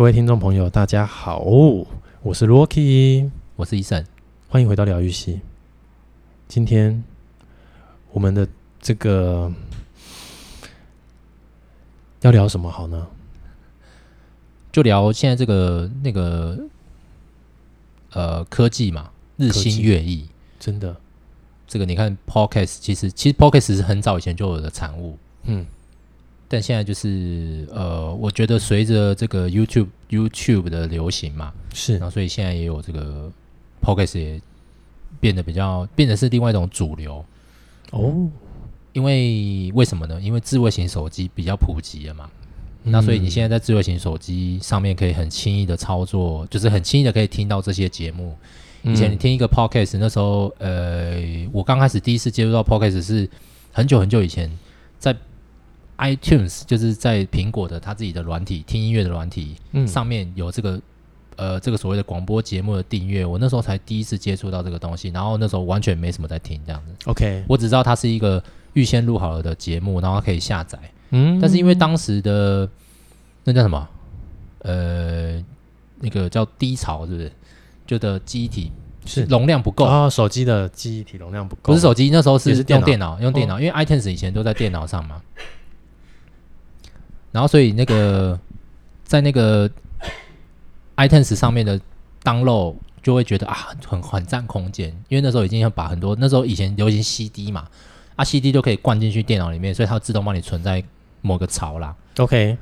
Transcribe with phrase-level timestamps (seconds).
[0.00, 1.40] 各位听众朋友，大家好，
[2.22, 4.06] 我是 Rocky，我是 Eason，
[4.48, 5.42] 欢迎回到疗愈系。
[6.48, 7.04] 今天
[8.10, 8.48] 我们的
[8.80, 9.52] 这个
[12.22, 13.08] 要聊什么好呢？
[14.72, 16.58] 就聊现在这个那个
[18.12, 20.26] 呃科技嘛，日新月异，
[20.58, 20.96] 真的。
[21.66, 25.66] 这个你看，Podcast 其实其实 Podcast 是很早以前就有的产物，嗯。
[26.52, 33.30] 但现在就是呃，我觉得随着这个 YouTube YouTube 的流行嘛，是，然后所以现在也有这个
[33.80, 34.42] Podcast 也
[35.20, 37.24] 变得比较变得是另外一种主流
[37.92, 38.28] 哦。
[38.92, 40.20] 因为为什么呢？
[40.20, 42.28] 因为智慧型手机比较普及了嘛，
[42.82, 48.36] 嗯、那所以你现在在智慧型手机上面可以很轻易的操作，就是很轻易的可以听到这些节目。
[48.82, 51.22] 以前你听一个 Podcast，那时候呃，
[51.52, 53.30] 我刚开始第一次接触到 Podcast 是
[53.70, 54.50] 很久很久以前
[54.98, 55.16] 在。
[56.00, 60.80] iTunes 就是在苹果的它自己的软体听音乐的软体，嗯，上面有这个
[61.36, 66.94] 呃这个所谓的广播节目的订阅，我那时候才第一次接触到这个东西，然后那时候完全没什么在听这样子。
[67.04, 70.78] OK，我只知道它是一个预先录好了的节目，然后它可以下载。
[71.10, 72.68] 嗯，但是因为当时的
[73.44, 73.88] 那叫什么？
[74.60, 75.42] 呃
[76.00, 77.32] 那个叫低潮是不是？
[77.86, 78.70] 就的记忆体
[79.04, 79.24] 是。
[79.24, 79.84] 容量不够。
[79.84, 85.20] 啊，手机的记忆体容量不够，不是手机那时候是用电脑用电脑，因为 iTunes 以前都在电脑上嘛。
[87.32, 88.38] 然后，所以那个
[89.04, 89.70] 在那个
[90.96, 91.80] iTunes 上面的
[92.22, 97.66] download 就会觉得啊，很很占空间，因为那时候已经要把很多那时候以前流行 CD 嘛，
[98.16, 100.82] 啊 CD 就可以灌进去电脑里面，所以它自动帮你存在
[101.22, 101.94] 某个槽啦。
[102.18, 102.56] OK，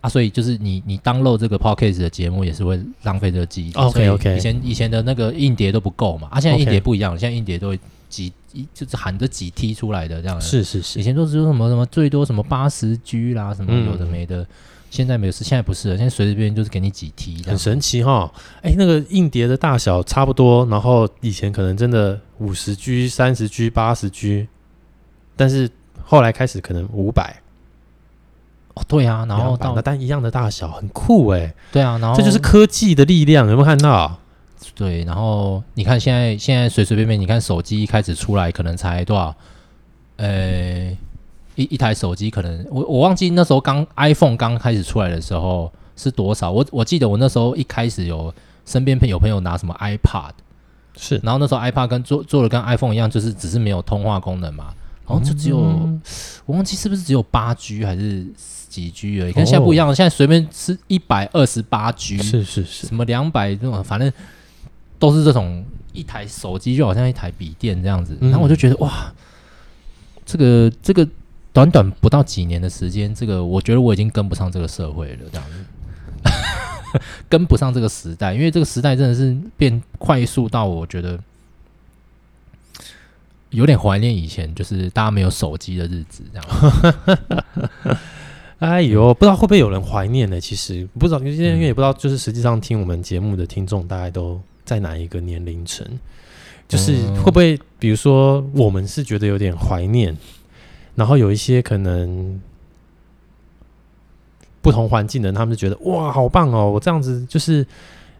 [0.00, 3.72] 啊，所以就是你你 download 这个 Podcast 的节目也是会浪费这个记忆。
[3.72, 7.78] OK OK，以前以前的那个硬碟都不够嘛，啊，现在硬碟不一样，现在硬碟都会。
[8.12, 11.00] 几一就是喊着几 T 出来的这样的，是是是。
[11.00, 14.46] 以前都是说什么什么最多什么八十 G 啦，什么有的没的，嗯、
[14.90, 18.32] 现在没有，是现在不是了，现在随随便便就是给你几 T，很神奇哈。
[18.62, 24.48] 哎、欸，那个硬碟的大小差不多，然后以前可能真的五十 G、三十 G、八十 G，
[25.36, 25.70] 但是
[26.02, 27.40] 后来开始可能五百。
[28.74, 31.54] 哦，对啊，然后到但一样的大小，很酷哎、欸。
[31.70, 34.18] 对啊，然后这就是科技的力量，有没有看到？
[34.74, 39.34] 对，然后你看现在现在随随便便，你看手机一开始出来可能才多少？
[40.16, 40.90] 呃，
[41.56, 46.50] 一一台手机可能我我忘记那时候刚 iPhone 刚开始出来的时候是多少？
[46.50, 48.32] 我我记得我那时候一开始有
[48.64, 50.32] 身边朋有朋友拿什么 iPad，
[50.96, 54.72] 是，然后那时候 iPad 跟做做的跟 iPhone 一样，就是只是没有通话功能嘛，
[55.06, 56.00] 然后就只有、嗯、
[56.46, 58.26] 我忘记是不是只有八 G 还是
[58.68, 64.10] 几 G 而已，跟现在不一样，现在随便是一百二十八 G，是是是，什么两百这种，反正。
[65.02, 69.12] 都是这种一台手机就好像一台笔电这样子，然后我就觉得哇，
[70.24, 71.04] 这个这个
[71.52, 81.18] 短短不到几年的时间，这个我觉得我已经跟不上这个社会了，这样子 跟不上这个时代，因为这个时代真的是变快速到我觉得
[83.50, 87.98] 有点怀念以前，就是大家没有手机的日子这样。
[88.60, 90.40] 哎呦，不知道会不会有人怀念呢？
[90.40, 94.40] 其实不知道，因为因为也不知道，就是实际上听我们节目的听众大概都。
[94.64, 95.86] 在哪一个年龄层？
[96.68, 100.16] 就是会不会，比如说，我们是觉得有点怀念，
[100.94, 102.40] 然后有一些可能
[104.62, 106.70] 不同环境的人，他们就觉得哇，好棒哦！
[106.70, 107.66] 我这样子就是，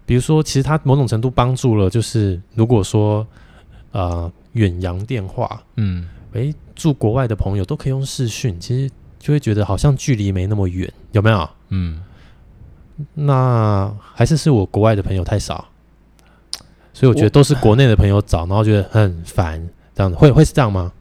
[0.04, 3.26] 比如说，其实他某种程度帮助了，就是如果说
[3.92, 11.48] 呃远洋电话，嗯，诶，住国外的朋友都可以用视讯，其实就会觉得好像距离没那么远，有没有？
[11.70, 12.02] 嗯，
[13.14, 15.71] 那还是是我国外的朋友太少。
[16.92, 20.92] 所以我觉得都是国内的朋友找，然后觉得很烦，这样子会会是这样吗？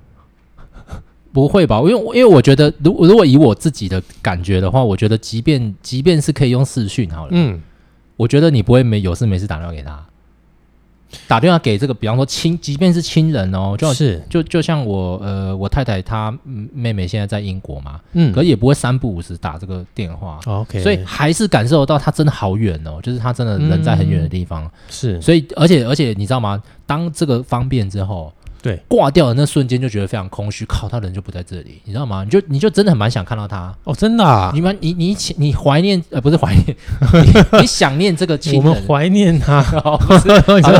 [1.34, 1.80] 不会吧？
[1.80, 7.62] 因为因为我觉得，如如果以我自己的感觉的话，我觉得即便即便是可以用视讯好了，嗯，
[8.18, 10.06] 我觉得你不会没有事没事打电话给他。
[11.28, 14.22] 打电话给这个，比方说亲，即便是亲人哦，就是。
[14.30, 16.38] 就就像我呃，我太太她
[16.74, 26.62] 妹妹现在在英国嘛，嗯，可也不会三不五时打这个电话，OK，所以还是感受到她真的好远哦，就是她真的人在很远的地方，嗯、是，所以而且而且你知道吗？
[26.86, 28.32] 当这个方便之后。
[28.62, 32.24] 对，挂掉的那瞬间就觉得非常空虚，靠，他人就不在这里，你知道吗？
[32.24, 33.74] 你就你就真的很蛮想看到他。
[33.84, 34.52] 哦，真的啊！
[34.54, 36.66] 你们你你你怀念呃不是怀念，
[37.54, 39.66] 你，你想念这个亲人，我们怀念他，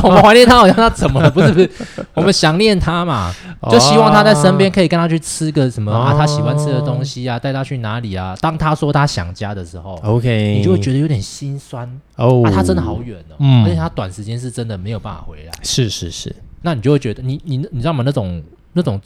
[0.04, 1.32] 我们怀念他，好像他怎么了？
[1.32, 1.72] 不是不是，
[2.14, 3.34] 我们想念他嘛，
[3.72, 8.36] 就希望他在身边，可以跟他去吃个什么啊，他喜欢吃的东西啊，带他去哪里啊？
[8.42, 11.90] 当他说他想家的时候，OK，你就会觉得有点心酸。
[12.18, 16.36] 哦，啊，他真的好远哦，嗯，而且他短时间是真的没有办法回来，是是是。
[16.62, 18.04] 那你就会觉得你，你你你知道吗？
[18.06, 18.44] 那种
[18.74, 19.02] 那种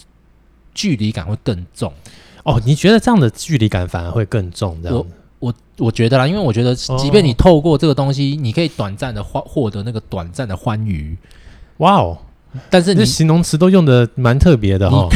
[0.74, 1.92] 距离感会更重
[2.44, 2.62] 哦。
[2.66, 4.78] 你觉得这样的距离感反而会更重？
[4.84, 5.06] 这样我
[5.40, 11.18] 我我觉得啦，因为我觉得，即便你透过这个东西，你可以短暂的获获得那个短暂的欢愉。
[11.78, 12.18] 哇哦！
[12.70, 15.08] 但是你这形容词都用的蛮特别的哈。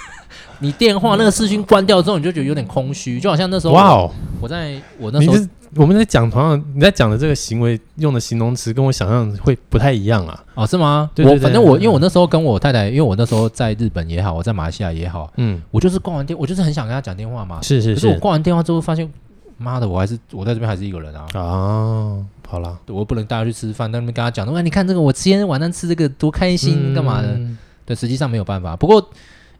[0.60, 4.10] 你电话那个视讯关掉之后，你就觉得有点空虚，就好像那时候哇哦，
[4.40, 5.36] 我在我那时候。
[5.76, 10.44] 我们在讲同样，你在讲的这个行为用的形容词，跟我想象会不太一样啊。
[10.54, 11.10] 哦，是吗？
[11.14, 17.60] 对对对，我反正我因为我那时候跟我太太，因为我那时候在日本也好，我在马来西亚也好，嗯，我就是挂完电，我就是很想跟他讲电话嘛。
[17.62, 17.94] 是是是。
[17.94, 19.10] 可是我挂完电话之后发现，
[19.58, 21.26] 妈的，我还是我在这边还是一个人啊。
[21.34, 22.16] 啊，
[22.48, 27.28] 好啦，我不能带他去吃饭，在那边跟他讲，哎，你看这个，我今天晚上吃这个多开心，干嘛的？
[27.34, 28.74] 嗯、对，实际上没有办法。
[28.76, 29.10] 不过，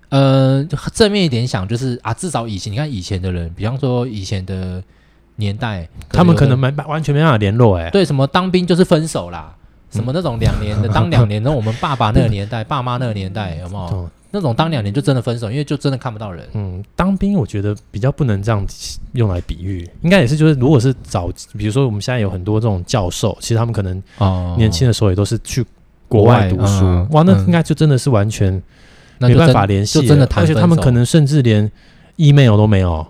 [0.09, 0.65] 呃，
[0.95, 4.83] 正面一点想，就是啊，至少以前你看以前的人，比方说以前的。
[5.37, 7.91] 年代，他们可能没完全没办法联络哎、欸。
[7.91, 9.55] 对，什么当兵就是分手啦，
[9.91, 14.11] 什么那种两年的 当两年的，我们爸爸那个年代、 爸妈那个年代有没有？
[14.33, 16.47] 那种当两年就真的分手，因为就真的看不到人。
[16.53, 18.63] 嗯，当兵我觉得比较不能这样
[19.13, 24.03] 用来比喻，应该也是就是，如果是早，比如说我们现在有很多这种教授，其实他们可能
[24.59, 25.65] 年轻的时候也都是去
[26.07, 28.61] 国外读书，嗯、哇，那应该就真的是完全
[29.19, 31.71] 没办法联系，就真的，而且他们可能甚至连
[32.17, 33.07] email 都没有。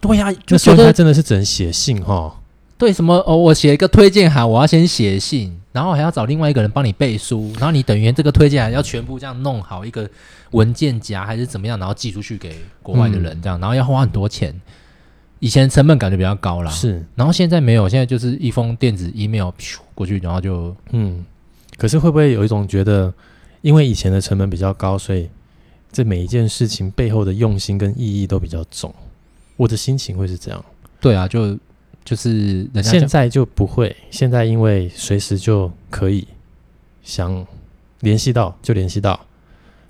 [0.00, 2.40] 对呀、啊，那时候他真的是只能写信哈。
[2.76, 3.36] 对，什么哦？
[3.36, 10.08] 我写一个推荐函，我要先写信，然后还要找另外一个人帮你背书，然后你等于这个推荐函要全部这样弄好一个
[10.52, 14.54] 文件夹还是怎么样，然后寄出去给国外的人这样，嗯、然后要花很多钱。
[15.40, 19.50] 以前成本感觉比较高啦，是，然后现在没有，现在就是一封电子 email
[19.94, 21.24] 过去，然后就嗯。
[21.76, 23.14] 可是会不会有一种觉得，
[23.60, 25.28] 因为以前的成本比较高，所以
[25.92, 28.92] 这每一件事情背后的用心跟意义都比较重？
[29.58, 30.64] 我的心情会是这样，
[31.00, 31.58] 对啊，就
[32.04, 36.26] 就是人家现在就不会，现在因为随时就可以
[37.02, 37.44] 想
[38.00, 39.18] 联系到就联系到，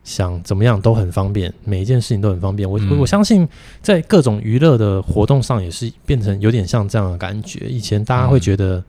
[0.02, 2.68] 想怎么样都很方便，每一件事情都很方便。
[2.68, 3.46] 我、嗯、我相信
[3.82, 7.68] 在各种娱乐的活动上也是变成有点像这样的感觉。
[7.68, 8.82] 以前大家会觉得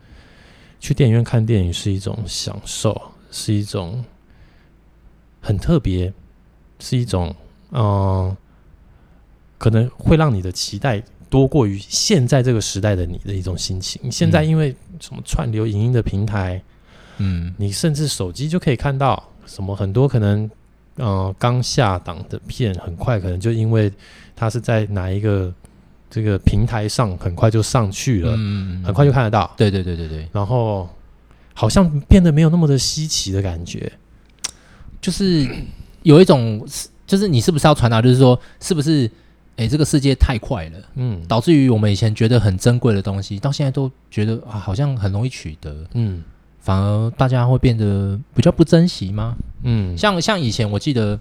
[0.79, 2.99] 去电影院看电影是一种享受，
[3.29, 4.01] 是一种
[5.41, 6.13] 很特别，
[6.79, 7.35] 是一种
[7.71, 7.81] 嗯。
[7.81, 8.37] 呃
[9.59, 14.11] 可能会让你的期待多过于现在这个时代的你的一种心情。
[14.11, 16.59] 现在因为什么串流影音的平台，
[17.17, 20.49] 嗯，你甚至手机就可以看到什么很多可能，
[20.95, 23.91] 呃，刚下档的片，很快可能就因为
[24.33, 25.53] 它是在哪一个
[26.09, 29.53] 这个平台上，很快就上去了，嗯，很快就看得到。
[29.57, 30.27] 对对对对对。
[30.31, 30.89] 然后
[31.53, 33.91] 好像变得没有那么的稀奇的感觉，
[35.01, 35.45] 就是
[36.03, 36.65] 有一种，
[37.05, 39.11] 就是你是不是要传达，就是说是不是？
[39.59, 46.23] 哎，这个世界太快了，嗯，导致于我们以前觉得很珍贵的东西，到现在都觉得啊，好像很容易取得，嗯，
[46.59, 49.35] 反而大家会变得比较不珍惜吗？
[49.63, 51.19] 嗯，像像以前，我记得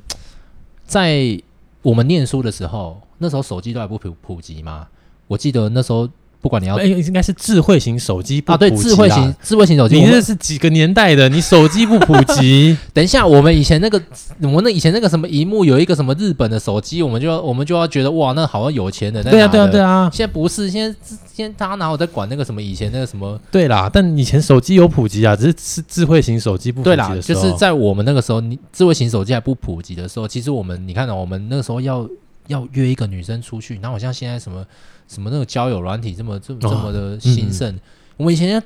[0.84, 1.36] 在
[1.82, 4.86] 我们念书的时候，那时候手机都还不普普及嘛，
[5.26, 6.08] 我记得那时候。
[6.40, 11.28] 不管你要，哎，应该是智慧型手机不普及啊，对，智慧型智慧型手机，你这是几个年代的？
[11.28, 12.76] 你手机不普及？
[12.94, 14.00] 等一下，我们以前那个，
[14.42, 19.20] 我们那以前那个什么荧幕有一个什么日本的手机，我们就要我们就要觉得哇，那好像有钱的。
[19.24, 20.08] 对啊，对啊，对啊。
[20.12, 20.96] 现在不是，现在
[21.34, 23.40] 现在大家哪有在管那个什么以前那个什么？
[23.50, 27.08] 对啦，但以前手机有普及啊，只是是智慧型手机不普及的时候。
[27.08, 32.08] 对啦，就是在我们那个时候，你智慧型手机还不普及的时候，其实我们你看到我们那个时候要
[32.46, 34.64] 要约一个女生出去，然后好像现在什么。
[35.08, 37.74] 什么那个交友软体这么这么这么的兴盛？
[38.16, 38.62] 我们以前，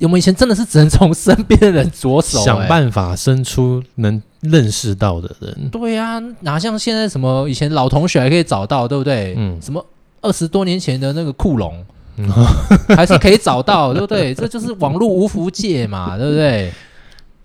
[0.00, 5.68] 我们以前真的是只能从身边的人着手， 欸，想办法伸出能认识到的人。
[5.70, 9.34] 对呀，啊，哪像现在什么以前老同学还可以找到，对不对？
[9.36, 9.84] 嗯，什么
[10.20, 11.84] 二十多年前的那个酷龙，
[12.16, 12.28] 嗯、
[12.96, 14.34] 还是可以找到，对不对？
[14.34, 16.72] 这就是网络无福界嘛， 对不对？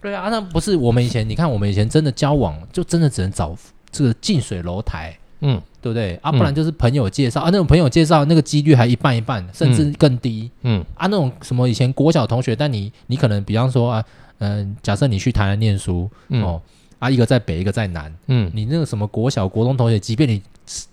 [0.02, 3.56] 对啊，那不是我们以前，你看我们以前真的交往，就真的只能找
[3.92, 5.16] 这个近水楼台。
[5.42, 6.32] 嗯，对不对啊？
[6.32, 10.52] 不然就是朋友介绍、嗯、啊，那种朋友介绍那个几率还一半一半，甚至更低。
[10.64, 14.06] 嗯，嗯啊，那种什么以前国小同学，但你你可能比方说啊，
[14.40, 16.62] 嗯、呃，假设你去台南念书，嗯、哦，
[17.00, 20.42] 啊，一个在北，一个在南，嗯，你那个什么国小国中同学，即便你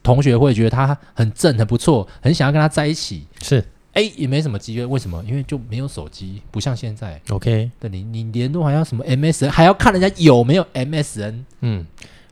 [0.03, 4.87] 同学会觉得他很正很不错，很想要跟他在一起，是，哎，也没什么机会。
[4.87, 5.23] 为什么？
[5.27, 7.21] 因为就没有手机，不像现在。
[7.31, 11.43] OK，对你你联络还要什么 MSN，还要看人家有没有 MSN。
[11.63, 11.85] 嗯。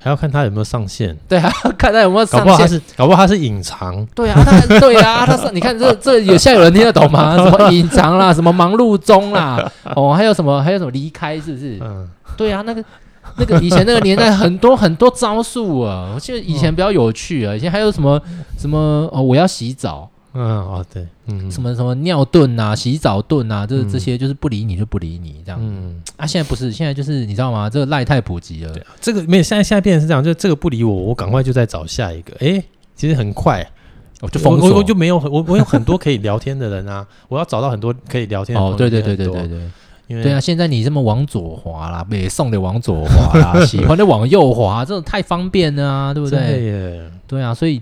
[0.05, 7.35] 还要看他有没有上线，对啊，看他有没有上线，搞不好他是，搞不好他是隐藏，对啊，他对啊，他是，你看这这有现在有人听得懂吗？
[7.43, 11.79] 什么隐藏啦，什么忙碌中啦，哦，还有什么，还有什么离开，是不是？
[11.81, 12.07] 嗯，
[12.37, 12.85] 对啊，那个
[13.39, 18.21] 那个以前那个年代很多很多招数啊，我记得以前比较有趣啊，以前还有什么
[18.59, 20.11] 什么哦，我要洗澡。
[20.35, 25.59] 嗯哦对，嗯，什么什么尿遁啊，洗澡遁啊，这这些就是不理你就不理你这样。
[25.63, 27.71] 嗯啊，现在不是，现在就是你知道吗？
[27.71, 28.73] 这个赖太普及了。
[28.73, 32.35] 对啊，这个没有，现在现在变成是这样，就这个不理我，我赶快就再找下一个。
[32.41, 32.63] 哎，
[32.97, 33.65] 其实很快，
[34.21, 39.59] 我就封锁，我我就没有我我有很多可以聊天的人啊， 我要找到很多可以聊天的哦，对对对对对对，
[40.09, 46.41] 因为对啊，现在你这么往左滑啦，北宋的往左滑啦，喜欢的往右滑，这种太方便了啊，对不对？
[46.41, 47.81] 对，对啊，所以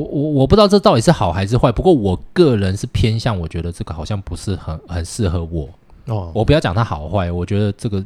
[0.00, 5.68] 我我我不知道这到底是好还是坏，不过我个人是偏向，我觉得这个好像不是很很适合我
[6.06, 8.04] 哦，我不要讲它好坏，我觉得这个。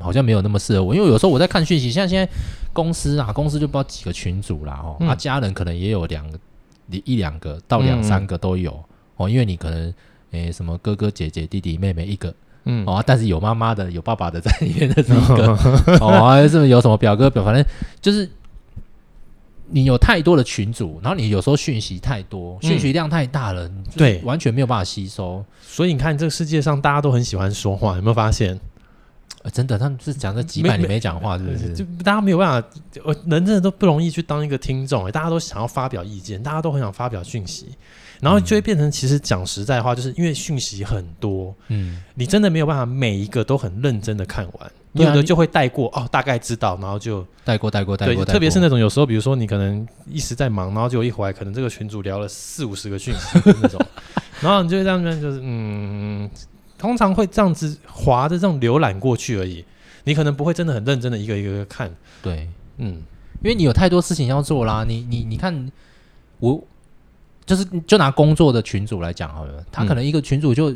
[0.00, 2.32] 好像没有那么适合我，因为有时候我在看讯息，像现在
[2.72, 6.38] 公司啊，公司就不知道几个群组啦，哦，嗯、啊，家人可能也有两个，
[7.04, 8.84] 一两个到两三个都有、嗯、
[9.16, 9.92] 哦，因为你可能
[10.30, 12.32] 诶、欸、什么哥哥姐姐弟弟妹妹一个，
[12.66, 15.58] 嗯，哦，但是有妈妈的有爸爸的在里面的是一个，
[15.88, 17.64] 嗯、哦，还是有什么表哥表，反正
[18.00, 18.30] 就是
[19.70, 28.58] 你有太多的群组，然后你有时候讯息太多，讯息量太大了，对、嗯，完全没有办法吸收，所以你看这个世界上大家都很喜欢说话，有没有发现？
[29.44, 31.72] 呃、真的，他们是讲这几百年没讲话，是不是？
[31.72, 32.68] 就大家没有办法，
[33.26, 35.12] 人真的都不容易去当一个听众、欸。
[35.12, 37.68] 大家都想要发表意见，大家都很想发表讯息，
[38.20, 48.24] 然后就会变成，其实讲实在话，就是因为讯息很多，嗯，你真的没有办法每一个都很认真的看完，有的就会带过哦，大概知道，然后就带过带过带过。
[48.24, 53.80] 特别是那种有时候，比如说你可能一时在忙，然后就一回来，可能这个群主聊了四五十个讯息那种，
[54.40, 56.30] 然后你就会这样，就是嗯。
[56.78, 59.64] 通常会这样子滑着这种浏览过去而已，
[60.04, 61.92] 你可能不会真的很认真的一个一个一个看。
[62.22, 63.02] 对，嗯，
[63.42, 64.84] 因为你有太多事情要做啦。
[64.86, 65.72] 你你你看，
[66.38, 66.64] 我
[67.48, 70.72] 就是就拿工作的群组来讲好了，他可能一个群组就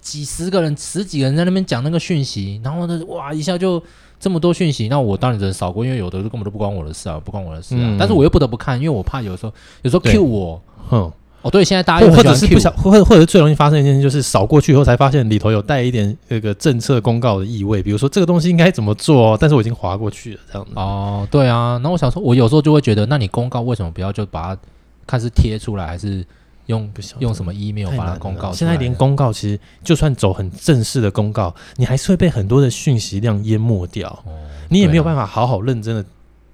[0.00, 3.82] 几十个人、十几个人在那边讲那个讯息，然后呢，哇，一下就
[4.18, 7.80] 这么多讯息，那我当然只能扫过，因为有的根本都不关我的事啊，不关我的事啊。
[7.80, 9.52] 嗯、但是我又不得不看，因为我怕有时候
[9.82, 11.12] 有时候 cue 我，哼。
[11.42, 20.72] 哦，对，现在大家又或者是不想，或或者是最容易发生一件事，就是扫过去以后才发现里头有带一点那个政策公告的意味，比如说这个东西应该怎么做，但是我已经划过去了，这样子。
[20.74, 24.60] 哦，对啊，那我想说，我有时候就会觉得，那你公告为什么不要就把它
[25.06, 26.24] 看是贴出来，还是
[26.66, 28.52] 用用什么 email 把它公告？
[28.52, 34.32] 现在连公告其实就算走很正式的公告，你还是会被很多的讯息量淹没掉，哦，
[34.68, 36.04] 你也没有办法好好认真的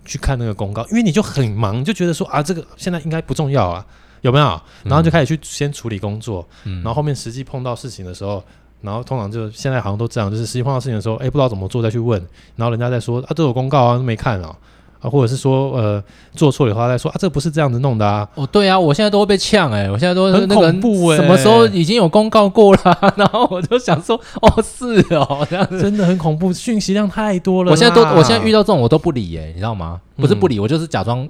[0.04, 3.84] 去看那个公告，因为你就很忙，就觉得说啊，这个现在应该不重要啊。
[4.20, 4.60] 有没有？
[4.84, 8.40] 然后就开始去先处理工作，嗯、然后后面实际碰到事情的时候，
[8.80, 14.56] 然后通常就现在好像都这样，就是实际碰到事情的时候，哎，不知道怎么做再去问，然后人家再说啊，这有公告啊，都没看啊，
[15.02, 18.26] 啊，或者是说呃做错的话再说啊，这不是这样子弄的啊。
[18.36, 22.98] 哦，对啊，我现在都会被呛哎、欸，我现在都很恐怖哎、欸，什么时候已经有公告过了？
[23.16, 27.72] 然后我就想说，哦，是哦，这样子真的很恐怖，讯息量太多了。
[27.72, 30.00] 我现在都，我现在遇到这种我都不理哎、欸，你知道吗？
[30.16, 31.28] 不是不理，嗯、我就是假装。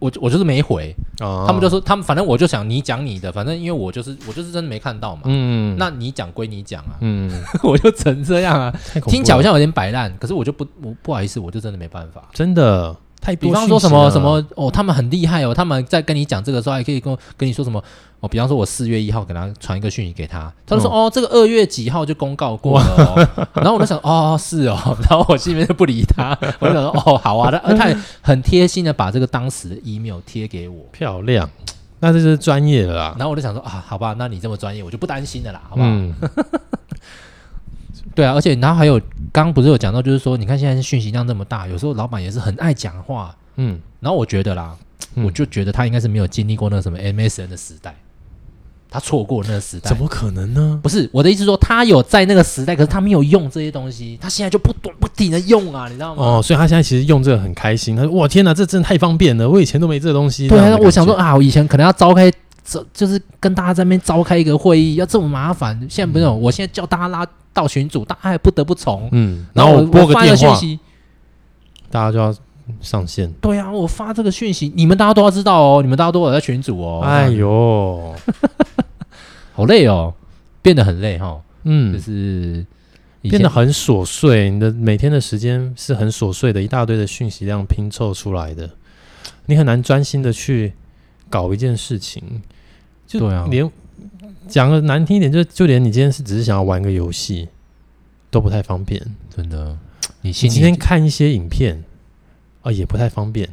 [0.00, 5.22] 我我就是没回，哦、他们就说他们反正我就想你讲你的，反正因为我就是我就是真的没看到嘛。
[5.24, 6.98] 嗯，那你讲归你讲啊。
[7.00, 7.30] 嗯，
[7.62, 8.74] 我就成这样啊。
[9.06, 12.22] 听起来好像有点摆烂，可是我就不我不好意思，我就真的没办法。
[12.34, 12.94] 真的
[13.24, 13.48] 太多。
[13.48, 17.82] 比方说什么什么哦，他们很厉害哦，他们在跟你讲这个时候还可以跟跟你说什么
[18.20, 18.28] 哦。
[18.28, 22.86] 比方说我四月一号给他传一个讯息给他，他就说、嗯、哦这个二月几号就公告过了、
[23.42, 23.48] 哦。
[23.54, 24.76] 然后我就想哦是哦，
[25.08, 31.48] 然后我心里面就不理他， 我就想说哦好啊，他他也很贴心的把这个当时的 email 贴给我，漂亮，
[32.00, 33.14] 那这是专业的啦。
[33.18, 35.88] 然后我就想说啊好吧，那你这么专业，我就不担心的啦，好不好？
[35.88, 36.14] 嗯、
[38.14, 39.00] 对啊，而且然后还有
[39.34, 44.76] 刚刚不是有讲到，就是说你看现在讯息量这么大，有时候老板也是很爱讲话，嗯，然后我觉得啦，
[45.16, 47.92] 嗯、我就觉得他应该是没有经历过那个什么 MSN 的时代。
[48.88, 50.78] 他错过那个时代，怎么可能呢？
[50.80, 56.22] 不是我的意思说，说他有在那个时代，可是他没有用这些东西，他现在就不断不停的用啊，你知道吗？
[56.22, 57.96] 哦，所以他现在其实用这个很开心。
[57.96, 59.50] 他说：“哇，天哪，这真的太方便了！
[59.50, 62.30] 我以前都没这个东西。”对啊，我想说啊，我以前可能要召开，
[62.92, 65.76] 就是跟大家在那边召开一个会议，要这么麻烦。
[65.90, 69.08] 现在不用，我现在叫大家拉到群组，大家还不得不从。
[69.12, 70.60] 嗯，然后我拨个电话，
[71.90, 72.34] 大家就要。
[72.80, 77.02] 上线对啊，我发这个讯息，你们大家都要知道哦，你们大家都有在群组哦。
[77.04, 78.14] 哎呦，
[79.52, 80.14] 好累哦，
[80.62, 81.42] 变得很累哈、哦。
[81.64, 82.64] 嗯，就是
[83.20, 88.70] 变得很琐碎，你的每天的时间是很琐碎的，一大堆的讯息量拼凑出来的，
[89.44, 90.72] 你很难专心的去
[91.28, 92.40] 搞一件事情。
[93.06, 93.70] 就对啊，连
[94.48, 97.48] 讲个难听一点，就就连你今天是只是想要玩个游戏，
[98.30, 99.00] 都不太方便。
[99.34, 99.78] 真的，
[100.22, 101.84] 你今天看一些影片。
[102.62, 103.46] 啊，也不太方便。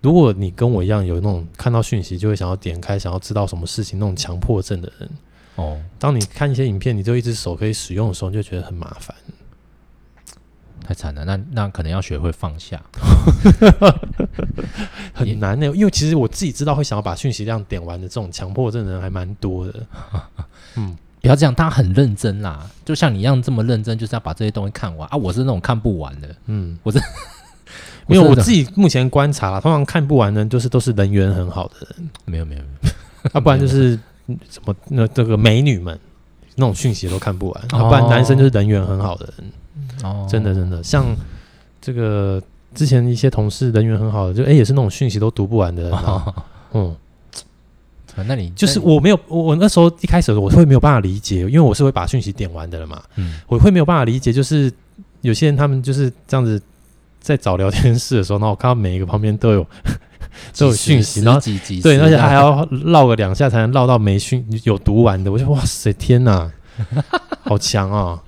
[0.00, 5.10] 如果你跟我一样有那种看到讯息就会想要点开、想要知道什么事情那种强迫症的人，
[5.56, 9.14] 哦，当你看一些影片，你就一只手可以使用的时候，你就觉得很麻烦，
[10.88, 11.22] 太惨了。
[11.26, 12.80] 那那可能要学会放下，
[15.12, 15.66] 很难的。
[15.66, 19.74] 因为其实我自己知道会想要把讯息量点完的这种强迫症的人还蛮多的。
[20.76, 25.16] 嗯，不要这样，他很认真啦，就像你一样这么认真，就是要把这些东西看完啊。
[25.18, 26.98] 我是那种看不完的，嗯，我是。
[28.06, 32.08] 没有我自己目前观察，通常看不完的，就是都是人缘很好的人。
[32.24, 32.90] 没有没有没有，
[33.24, 34.00] 要、 啊、不然就是
[34.48, 36.00] 什么那这个美女们
[36.54, 39.52] 那种讯息都看不完，要、哦啊、不然男生就是人缘很好的人。
[40.02, 41.06] 哦，真的真的，像
[41.80, 42.42] 这个
[42.74, 45.92] 之前一些同事人缘很好的，就哎、欸、也是那种讯息都读不完的人。
[45.92, 46.34] 哦、
[46.72, 46.96] 嗯。
[48.26, 53.00] 那你就是我没有我我那时候一开始我会没有办法理解，因为我是会把讯息点完的了嘛。
[53.14, 54.68] 嗯，我会没有办法理解，就是
[55.20, 56.60] 有些人他们就是这样子
[57.20, 59.64] 在找聊天室的时候，然后我看到每一个旁边都有
[60.58, 61.40] 都有讯息，然后
[61.80, 65.30] 对，而且他还要绕个两下才能绕到没讯有读完的。
[65.30, 66.50] 我就哇塞，天哪，
[67.44, 68.18] 好强哦，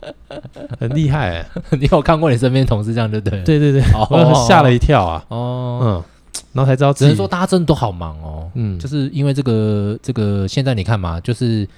[0.78, 1.46] 很厉害、欸！
[1.78, 3.42] 你有看过你身边同事这样对不对？
[3.42, 5.24] 对对对，我吓了一跳啊。
[5.28, 6.04] 哦，嗯。
[6.52, 8.50] 然后才知道，只能说大家真的都好忙哦。
[8.54, 11.68] 嗯，就是因为这个这个，现在你看嘛，就是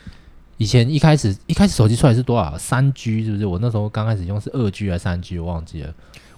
[0.57, 2.57] 以前一开始一开始手机出来是多少？
[2.57, 3.45] 三 G 是不是？
[3.45, 5.39] 我那时候刚开始用是二 G 还是三 G？
[5.39, 5.93] 我忘记了。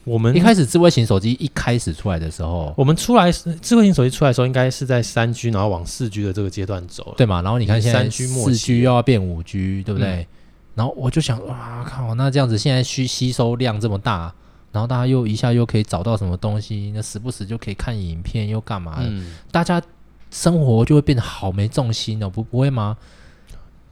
[0.04, 7.42] 我们一开始智慧型手机一开始出来的时候，我们出来智慧型手机出来的时候，应该是在三 G，然后往四 G 的这个阶段走，对嘛？
[7.42, 10.08] 然后你看现在四 G 又要变五 G，对不对？
[10.08, 10.26] 嗯、
[10.74, 14.32] 然后我就想，哇靠，那这样子现在需吸收量这么大。
[14.72, 19.06] 然后大家又一下又可以找到什么东西，那时不时就可以看影片，又干嘛的？
[19.08, 19.80] 嗯、大家
[20.32, 22.96] 生活就会变得好没重心哦，不不会吗？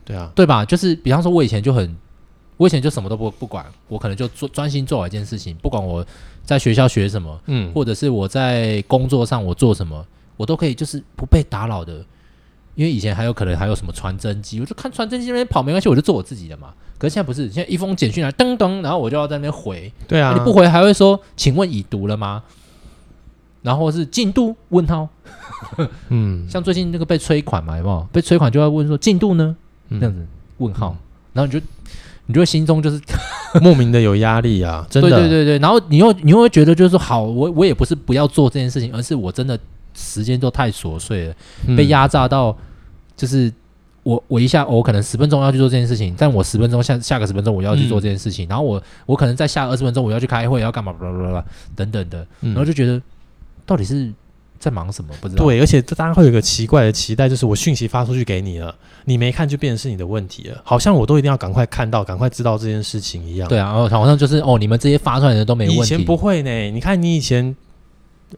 [0.05, 0.65] 对啊，对吧？
[0.65, 1.97] 就是比方说，我以前就很，
[2.63, 6.07] 我以前就什么都不不管，我可能就做专心做好一件事情，不管我
[6.45, 12.05] 在学校学什么，嗯，或者是我在工作上我做什么，我都可以就是不被打扰的。
[12.75, 16.73] 因为以前还有可能还有什么传真机，我就看传真机那边跑没关系，我就做我自己的嘛。
[16.99, 19.93] 可是现在不是，现在一封简讯来噔噔，然后我就要在那边回。
[20.07, 22.45] 对啊，你不回还会说，请问已读了吗？
[23.61, 25.09] 然后是进度问号。
[26.09, 28.09] 嗯，像最近那个被催款嘛，有没有？
[28.13, 29.55] 被催款就要问说进度呢？
[29.91, 30.27] 这样子
[30.57, 30.97] 问号，
[31.35, 31.67] 然后你就
[32.27, 33.01] 你就会心中就是
[33.61, 35.11] 莫名的有压力啊，真的。
[35.11, 39.59] 对对对对，然后你又你又会觉得就是说好，我我也不是不要做这件事情，而是我真的。
[39.95, 41.35] 时间都太琐碎了，
[41.77, 42.57] 被压榨到，
[43.15, 43.53] 就是
[44.05, 51.45] 我我一下我可能十分钟要去做这件事情，但我十分钟下下个十分钟我要去做这件事情，嗯、然后我我可能再下二十分钟我要去开会要干嘛巴拉巴拉
[51.77, 52.99] 等等的，然后就觉得
[53.67, 54.11] 到底是
[54.63, 55.13] 在忙什么？
[55.21, 55.45] 不知道。
[55.45, 58.73] 对，而且大家会有一个奇怪的期待，就是我讯息发出去给你了，
[59.07, 63.49] 你没看就变成是你的问题了，好像我都一定要赶快看到，赶快知道这件事情一样。
[63.49, 65.83] 对啊，然后好像就是哦，你们这些发出来的都没问题。
[65.83, 67.57] 以前不会呢，你看你以前。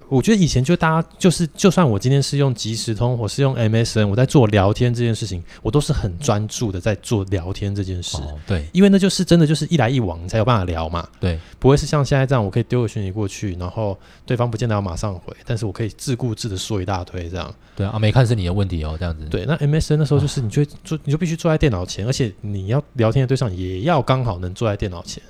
[0.09, 8.17] 我觉得以前就大家就是，就算我今天是用即时通，我是用 MSN，我在做聊天这件事情，我都是很专注的在做聊天这件事。
[8.19, 11.09] 哦、对，因为那就是真的就是一来一往，你才有办法聊嘛。
[11.21, 17.55] 对，不会是像现在这样，我可以丢个讯息过去，然后对方不见得要马上回，但是我可以自顾自的说一大堆这样。
[17.77, 19.25] 对啊，没看是你的问题哦，这样子。
[19.27, 25.23] 对，那 MSN 那时候就是， 你就坐，你就必须坐在电脑前，而且你要聊天的对象也要刚好能坐在电脑前，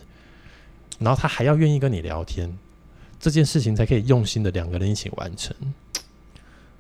[0.98, 2.54] 然后他还要愿意跟你聊天。
[3.24, 5.56] 这件事情才可以用心的两个人一起完成。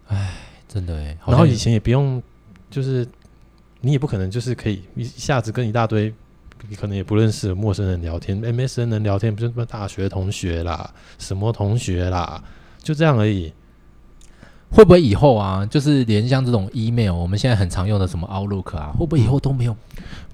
[0.08, 0.34] 哎，
[0.68, 1.16] 真的哎。
[1.26, 2.22] 然后以前也不用，
[2.70, 3.08] 就是
[3.80, 6.12] 你也不可能就是可以一下子跟一大堆
[6.68, 8.38] 你可能也不认识的陌生人聊天。
[8.42, 12.44] MSN 能聊天，不是什么大学同学啦，什么同学啦，
[12.82, 13.50] 就这样而已。
[14.74, 19.76] 会不会以后啊，就是连像这种 email，我们现在很常用的什么 Outlook 啊，会不会以后都没有，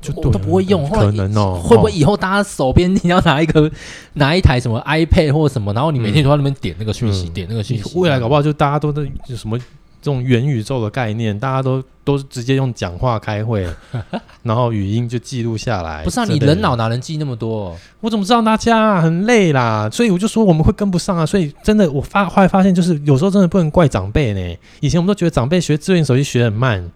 [0.01, 0.89] 就都不会用？
[0.89, 1.61] 可能哦。
[1.63, 3.71] 会不会以后大家手边你要拿一个
[4.15, 7.99] 拿一台什么 iPad 或者什么，然后你每天都在那边点那个讯息，点那个讯息？
[7.99, 9.03] 未来搞不好就大家都在
[9.37, 9.59] 什么？
[10.03, 13.69] 这种元宇宙的概念，大家都都是直接用讲话开会，
[14.43, 16.03] 然后语音就记录下来。
[16.03, 17.77] 不是啊，你人脑哪能记那么多？
[18.01, 19.03] 我怎么知道大家啊？
[19.03, 21.27] 很累啦，所以我就说我们会跟不上啊。
[21.27, 24.59] 所以真的，我发后来发现，就是有时候真的不能怪长辈呢。
[24.81, 26.91] 以前我们都觉得长辈学智能手机学很慢，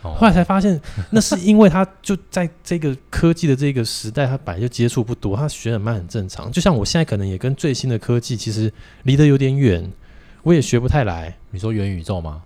[0.00, 0.80] 后来才发现，
[1.10, 6.50] 那是因为他就在这个科技的这个时代，他本来就接触不多，他学很慢很正常。
[6.50, 9.92] 就像我现在可能也跟最新的科技其实离得有点远。
[10.42, 11.36] 我也学不太来。
[11.50, 12.42] 你说元宇宙吗？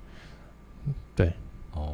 [1.15, 1.33] 对，
[1.73, 1.93] 哦，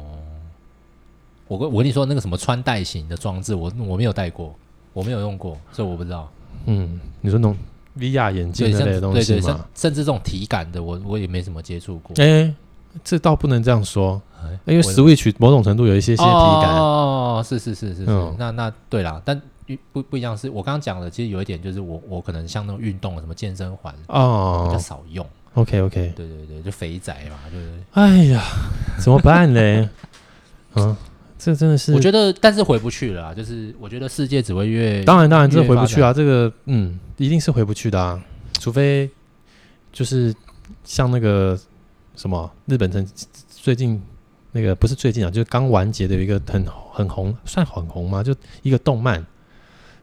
[1.47, 4.55] 我跟我跟你说那个什么穿戴型的装置，我我没有戴过，
[4.93, 6.31] 我没有用过，所以我不知道。
[6.65, 7.57] 嗯，你说那种
[7.97, 9.37] VR 眼镜之类的东西吗？
[9.37, 12.13] 对对，甚甚至这种体感的，我我也没什么接触过。
[12.23, 12.55] 哎、欸，
[13.03, 16.29] 这倒不能这样说，欸、因为 Switch 某种程度有一些些体
[16.61, 16.75] 感。
[16.75, 19.41] 哦，是是是是是，嗯、那那对啦，但
[19.91, 25.25] 不不一样，是我刚刚讲的，其实有一点就是我我可能像那种运动什么健身环哦，比较少用。
[25.55, 27.83] OK OK，对对对，就肥宅嘛，对不对？
[27.91, 28.41] 哎呀，
[29.01, 29.89] 怎么办呢？
[30.75, 30.95] 嗯，
[31.37, 33.33] 这真的是，我觉得，但是回不去了。
[33.33, 35.03] 就是我觉得世界只会越……
[35.03, 36.13] 当然当然，这回不去啊。
[36.13, 38.23] 这个嗯，一定是回不去的啊。
[38.59, 39.09] 除非
[39.91, 40.33] 就是
[40.83, 41.59] 像那个
[42.15, 43.05] 什么日本曾
[43.49, 44.01] 最近
[44.51, 48.21] 那个不是最近啊，就是刚完结的有一个很很红，算很红吗？
[48.21, 49.25] 就一个动漫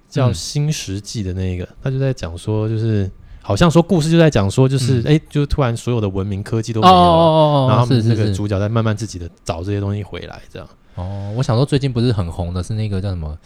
[0.08, 3.10] 叫《新石纪》的那个，他就在讲说就是。
[3.46, 10.68] 好像说故事就在讲说，就是哎、嗯，就突然所有的文明科技都没有了，哦哦哦哦然后那个主角在慢慢自己的找这些东西回来，这样。
[10.96, 13.38] 哦，我想说最近不是很红的是那个叫什么，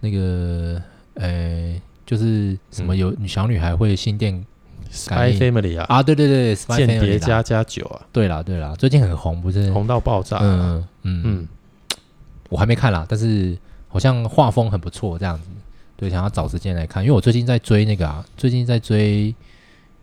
[0.00, 0.80] 那个
[1.14, 4.42] 呃，就是什么有小女孩会心电。
[4.90, 5.84] Spy Family 啊。
[5.88, 9.70] 啊，对对对，间谍加加九啊，对啦对啦，最近很红，不是？
[9.72, 11.48] 红到爆炸，嗯嗯嗯，嗯。
[12.48, 15.48] 我还没看啦，但是好像画风很不错，这样子，
[15.96, 19.34] 对，想要找时间来看，因为我最近在追那个啊，最近在追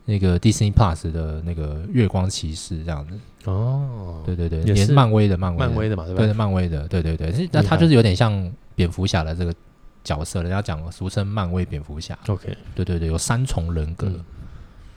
[0.05, 9.53] 那个 Disney Plus 的那个月光骑士这样子，哦，对对对，也是漫威的漫威漫威的嘛，对对，漫威的，对对对，那他就是有点像蝙蝠侠的这个
[10.03, 14.07] 角色，人家讲俗称漫威蝙蝠侠，OK，对对对，有三重人格。
[14.07, 14.25] 嗯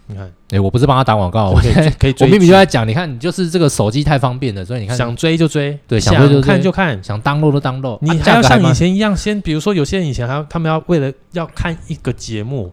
[0.08, 2.26] 你看，哎，我不是帮他打广告，我可以可以追。
[2.26, 7.98] 我明明就在讲，你看，你就是这个手机太方便了，所以你看，想追就追，对，想追就看就看，想 download 就 download。
[8.00, 12.72] 你还要像以前一样，先比如说有些人以前还要，他们要为了要看一个节目，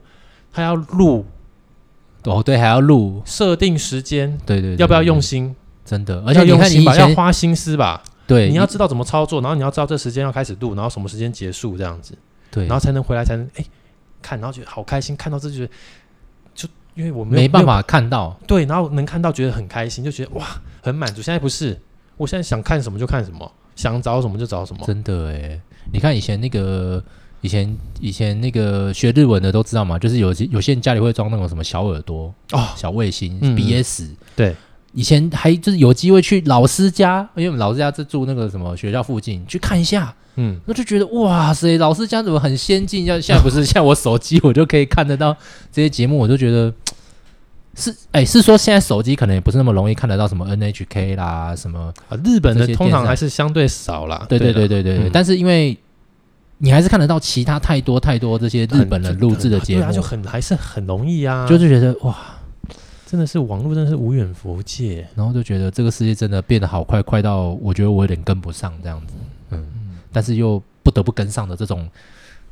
[0.52, 1.26] 他要录，
[2.26, 5.56] 哦对，还要录，设定时间，对对，要不要用心？
[5.84, 12.16] 真的，而且用心吧，要花心思吧，对，你要知道怎么操作，然后你要知道这时间要开始录，然后什么时间结束这样子，
[12.52, 13.66] 对，然后才能回来才能哎
[14.22, 15.74] 看，然后觉得好开心，看到这就觉得。
[16.96, 20.46] 因为我没办法看到，对，然后能看到觉得很开心，就觉得哇，
[20.82, 21.22] 很满足。
[21.22, 21.80] 现在不是，
[22.18, 24.86] 我现在想看什么就看什么，想找什么就找什么。
[24.86, 25.60] 真的哎，
[25.92, 27.04] 你看以前那个，
[27.42, 34.12] 以前以前那个学日文的都知道嘛，就是有些有些人家里会装那种什么小耳朵哦，小卫星、嗯、BS。
[34.36, 34.56] 对，
[34.94, 40.16] 以前还就是有机会去老师家，因为我们老师家是住那个什么学校附近，去看一下。
[40.36, 43.06] 嗯，那就觉得哇塞，老师家怎么很先进？
[43.06, 45.36] 像现在不是 像我手机，我就可以看得到
[45.72, 46.74] 这些节目，我就觉得
[47.76, 54.26] 是哎、欸，是说现在手机可能也不是那么容易看得到什么 NHK 啦，什么啊，日本的通常还是相对少啦。
[54.28, 55.78] 对对对对对对，嗯、但是因为
[56.58, 62.16] 你还是看得到其他太多太多这些日本人录制的节目，对啊，就很还是很容易啊，就是觉得哇，
[63.06, 69.14] 真的是网络真的是无远弗届，然后就觉得这个世界真的变得好快，快到我觉得我有点跟不上这样子，
[69.52, 69.64] 嗯。
[70.14, 71.90] 但是又不得不跟上的这种，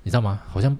[0.04, 0.41] 你知道吗？
[0.50, 0.76] 好像，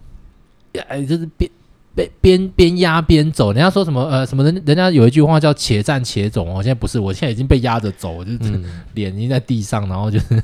[0.88, 1.50] 哎，就是边
[1.94, 3.54] 边边边压边走。
[3.54, 4.62] 人家说什么呃什么人？
[4.66, 6.64] 人家有一句话叫“且战且走”我。
[6.64, 8.60] 现在不是，我现在已经被压着走，就是
[8.96, 10.44] 脸已经在地上，然后就是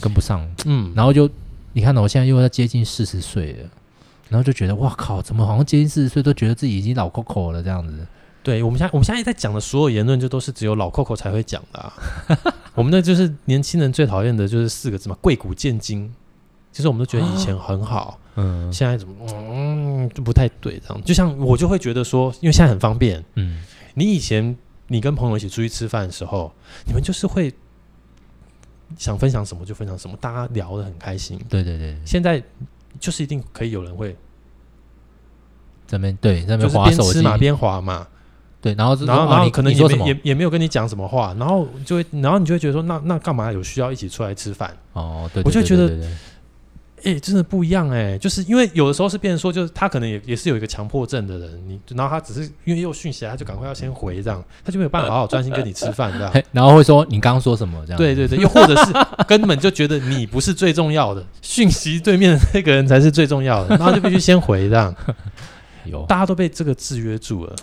[0.00, 0.46] 跟不上。
[0.66, 1.28] 嗯，然后就
[1.72, 3.68] 你看到我现在又要接近四十岁了，
[4.28, 8.06] 然后就觉得哇靠，怎么好像接近四十岁都觉得自己已经老 Coco 了这样子。
[8.42, 11.92] 对我们现在我们现在在讲的所有言论，就都是只有老 Coco 才会讲的啊。
[12.74, 16.12] 我们那就是年轻人最讨厌的就是四个字嘛，贵古贱今。
[16.72, 21.04] 其实我们都觉得以前很好，嗯，现在怎么嗯就不太对这样。
[21.04, 26.50] 就像我就会觉得说，因为现在很方便，嗯，你以前你跟朋友一起出去吃饭的时候，
[26.86, 27.52] 你们就是会
[28.96, 31.38] 想分享什么就分享什么，大家聊得很开心。
[31.50, 32.42] 对对对，现在
[32.98, 34.16] 就是一定可以有人会
[35.86, 38.08] 在那边对在那边滑手机，边吃嘛边滑嘛。
[38.62, 44.72] 对，然后然后然后可能也没也也没有跟你讲什么话，然后就会然后你就会觉得说，那那干嘛有需要一起出来吃饭？
[44.92, 45.90] 哦，对，我就觉得，
[47.02, 57.98] 哎，真的不一样哎，就是因为有的时候是变成说，就是他可能也也是有一个强迫症的人，你然后他只是因为又讯息，他就赶快要先回这样，他就没有办法好好专心跟你吃饭这样，然后会说你刚刚说什么这样？
[57.98, 58.92] 对对对，又或者是
[59.26, 64.94] 根本就觉得你不是最重要的，讯息对面的那个人才是最重要的，然后就必须先回这样，
[65.86, 67.56] 有大家都被这个制约住了。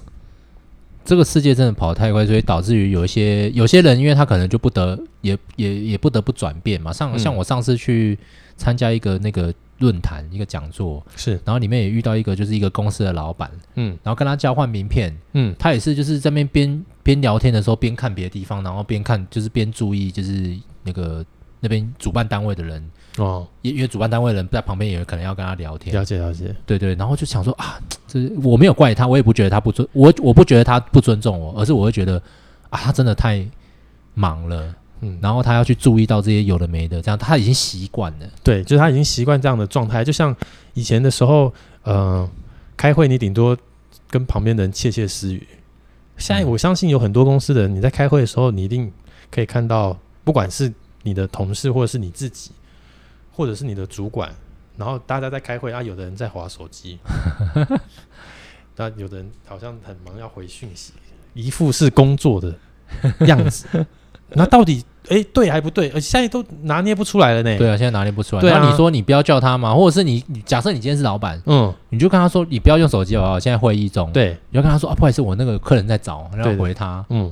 [1.05, 6.93] 这个世界真的跑得太快，所以导致于有一些有些人，因为他可能就不得也也也不得不转变嘛。
[6.93, 8.17] 上像我上次去
[8.55, 21.25] 参加一个那个论坛一个讲座，是，然后里面也遇到一个就是一个公司的老板，嗯，然后跟他交换名片，嗯，他也是就是在那边边边聊天的时候边看别的地方，然后边看就是边注意就是那个
[21.59, 22.89] 那边主办单位的人。
[23.19, 25.95] 哦，因因为主办单位的人在旁边，也可能要跟他聊天。
[25.95, 32.21] 了解了解，对对，然后就想说啊，这我没有怪他，我也不觉得他不尊我，我不觉得他不尊重我，而是我会觉得
[32.69, 33.45] 啊，他真的太
[34.13, 38.27] 忙了，嗯，然后他要去注意到这些有的没的，这样他已经习惯了。
[38.43, 40.35] 对，就是他已经习惯这样的状态，就像
[40.73, 41.53] 以前的时候，
[41.83, 42.29] 呃，
[42.77, 43.57] 开会你顶多
[44.09, 45.47] 跟旁边的人窃窃私语。
[46.17, 48.91] 现在我相信有很多公司的人，你在开会的时候，你一定
[49.31, 50.71] 可以看到，不管是
[51.03, 52.51] 你的同事或者是你自己。
[53.39, 54.29] 或者是你的主管，
[54.75, 56.99] 然后大家在开会啊，有的人在划手机，
[58.75, 60.91] 那有的人好像很忙要回讯息，
[61.33, 62.53] 一副是工作的
[63.21, 63.65] 样子。
[64.35, 65.89] 那到底哎、欸、对还不对？
[65.91, 67.57] 而现在都拿捏不出来了呢。
[67.57, 68.41] 对啊，现在拿捏不出来。
[68.41, 73.39] 对啊，你说你不要叫他嘛，或者是你你假设你今天是老板，嗯，你就跟他说你不要用手机好不好？
[73.39, 77.31] 现在会议中，对，你就跟他说啊，不好意思，我那个客人在找，然后回他，嗯。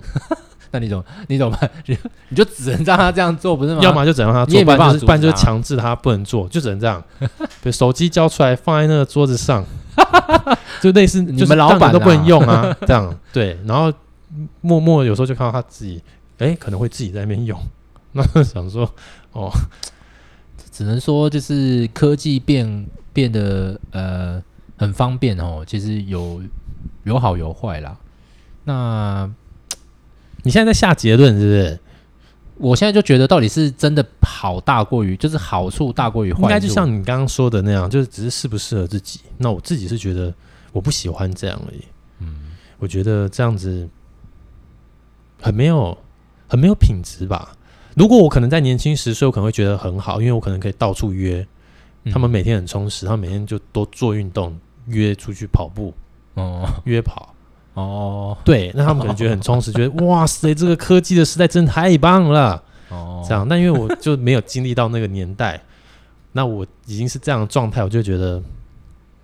[0.72, 1.70] 那你怎么你怎么办？
[1.86, 1.98] 你
[2.30, 3.82] 你就只能让他这样做，不是吗？
[3.82, 7.04] 要么就只能让他做，办法，不然就是强制他不能做，就只能这样。
[7.62, 9.64] 对，手机交出来放在那个桌子上，
[10.82, 13.58] 就类似你们老板都不能用啊，这样对。
[13.66, 13.92] 然后
[14.62, 16.02] 默默有时候就看到他自己，
[16.38, 17.60] 哎，可能会自己在那边用，
[18.12, 18.90] 那想说
[19.32, 19.52] 哦，
[20.72, 24.42] 只能说就是科技变变得呃
[24.78, 26.42] 很方便哦，其实有
[27.04, 27.96] 有好有坏啦。
[28.66, 29.30] 那
[30.48, 31.80] 你现在在下结论是不是？
[32.56, 36.44] 我现在就觉得，到底是真的好大过于，就是好处大过于坏处。
[36.44, 39.20] 应该就像你刚刚说的那样，就是只是适不适合自己。
[39.38, 40.34] 那我自己是觉得
[40.72, 41.82] 我不喜欢这样而已。
[42.20, 43.88] 嗯，我觉得这样子
[45.42, 45.96] 很没有
[46.48, 47.52] 很没有品质吧。
[47.96, 51.46] 如果我可能在年轻时，所以我可能会觉得很好，因为我可能可以到处约，
[52.12, 54.58] 他们每天很充实，他们每天就多做运动，
[54.88, 55.94] 约出去跑步，
[56.36, 57.36] 哦，约跑。
[57.78, 62.64] 哦，对，那他们可能觉得很充实，觉得哇塞，这个科技的时代真的太棒了。
[62.90, 65.62] 哦，这样，那因为我就没有经历到那个年代，
[66.32, 68.42] 那我已经是这样的状态，我就觉得，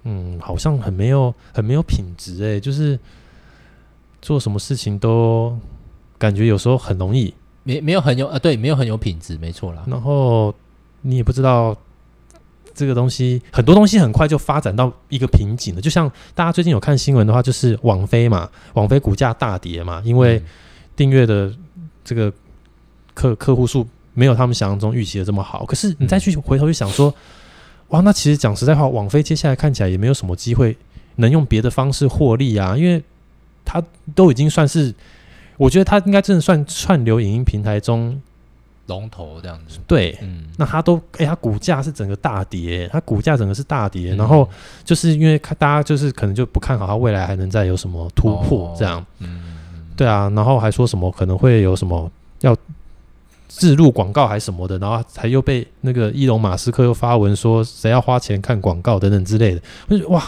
[0.03, 2.99] 嗯，好像很没有很没有品质哎，就是
[4.21, 5.57] 做什么事情都
[6.19, 9.83] 感觉有时候很容易，没没有很有啊，对，没有很有品质，没错啦。
[9.87, 10.53] 然后
[11.01, 11.75] 你也不知道。
[12.73, 20.41] 这个东西很多东西很快就发展到一个瓶颈了，就像大家最近有看新闻的话，就是网飞嘛，网飞股价大跌嘛，因为
[20.95, 21.53] 订阅的
[22.03, 22.31] 这个
[23.13, 25.65] 客客户数没有他们想象中预期的这么好。
[25.65, 27.13] 可是你再去回头去想说，
[27.89, 30.75] 哇，那其实讲实在话，网飞接下来看起来也没有什么机会
[31.17, 33.03] 能用别的方式获利啊，因为
[33.63, 33.83] 它
[34.15, 34.93] 都已经算是，
[35.57, 38.21] 我觉得它应该真的算串流影音平台中。
[38.88, 44.48] 龙头这样子，对，嗯，那它都，哎、欸，它股价是整个大跌，它股价整个是大跌，嗯、然后
[44.84, 49.41] 就是因为看大家就是可能就不看好它未来还能再有什么突破这样，哦、嗯，
[49.96, 52.54] 对啊，然后还说什么可能会有什么要
[53.48, 60.22] 置入广告还是什么的，然后才又被那个伊隆马斯克又发文说谁要花钱看广告等等之类的，我就哇，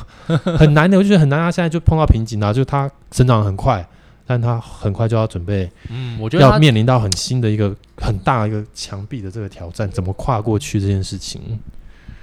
[0.58, 3.86] 很难的，我就觉得很难，他现在就碰到瓶颈了，就它成长很快。
[4.28, 11.42] 但他很快就要准备，嗯，我觉得要面临到很新的一个很大一个墙壁的这个挑战，怎么跨过去这件事情？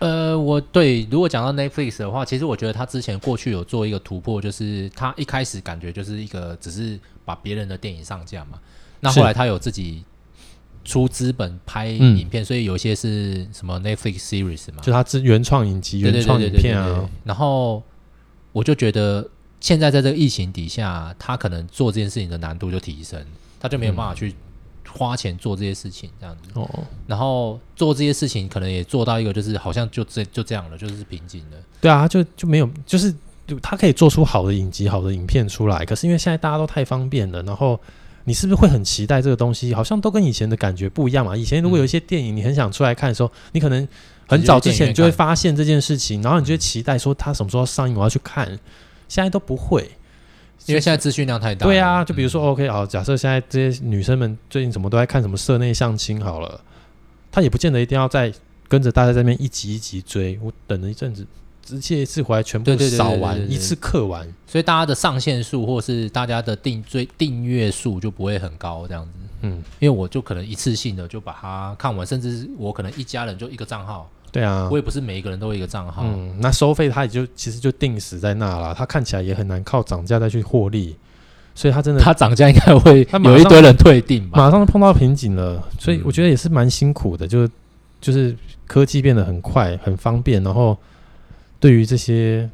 [0.00, 8.58] 呃，我对，如果讲到 Netflix 的话，其实我觉得他之前过去有做一个突破，就是他一开始感觉就是一个只是把别人的电影上架嘛，
[8.98, 10.02] 那后来他有自己
[10.84, 17.80] 出资本拍影片，所以有些是什么 Netflix series 嘛，就他自原创影集、原创影片啊，然后
[18.50, 19.28] 我就觉得。
[19.62, 23.24] 现在在这个疫情底下，他可能做这件事情的难度就提升，
[23.60, 24.34] 他就没有办法去
[24.90, 26.50] 花钱做这些事情，这样子。
[26.54, 26.68] 哦。
[27.06, 31.56] 然后做这些事情，可能也做到一个，就是好像就这就这样了，就是瓶颈了。
[31.80, 33.14] 对啊，就就没有，就是
[33.46, 35.84] 就他可以做出好的影集、好的影片出来。
[35.84, 37.80] 可是因为现在大家都太方便了，然后
[38.24, 39.72] 你是不是会很期待这个东西？
[39.72, 41.36] 好像都跟以前的感觉不一样嘛。
[41.36, 43.86] 以前如果有一些电影你很想出来看的时候，你可能
[44.26, 48.58] 很早之前就会发现这件事情，然后你就会期待说他什么时候上映，我要去看。
[49.12, 49.82] 现在都不会，
[50.64, 51.66] 因为现在资讯量太大。
[51.66, 56.58] 对啊，就比如说，OK，好，假设现在这些女生们最近怎么都在看什么社内相亲，好了，
[57.30, 58.32] 她也不见得一定要再
[58.68, 60.40] 跟着大家在那边一集一集追。
[60.42, 61.26] 我等了一阵子，
[61.62, 69.10] 直接一次回来全部扫完，一次刻完，所以大家的上线数或是大家的订追订阅数就不会很高，这样子。
[69.42, 74.10] 嗯，因为我就可能一次性的就把它看完，甚至我可能一家人就一个账号。
[74.32, 76.02] 对啊，我也不是每一个人都有一个账号。
[76.06, 80.96] 嗯，那收费它也就其实就定死在那了，它看起来也很难靠涨价再去获利，
[81.54, 87.50] 所以它真的它涨价应该会有一堆人退订吧，马上就碰到瓶颈了，所以我觉得也是蛮辛苦的，就是
[88.00, 88.34] 就是
[88.66, 90.78] 科技变得很快很方便，然后
[91.60, 92.48] 对于这些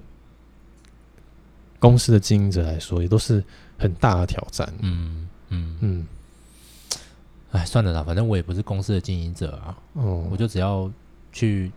[1.79, 3.41] 公司的经营者来说，也都是
[3.79, 4.69] 很大的挑战。
[4.81, 6.07] 嗯嗯嗯，
[7.53, 10.91] 哎，算了啦，反正我也不是公司的经营者啊，哦，我就只要。
[11.33, 11.71] 去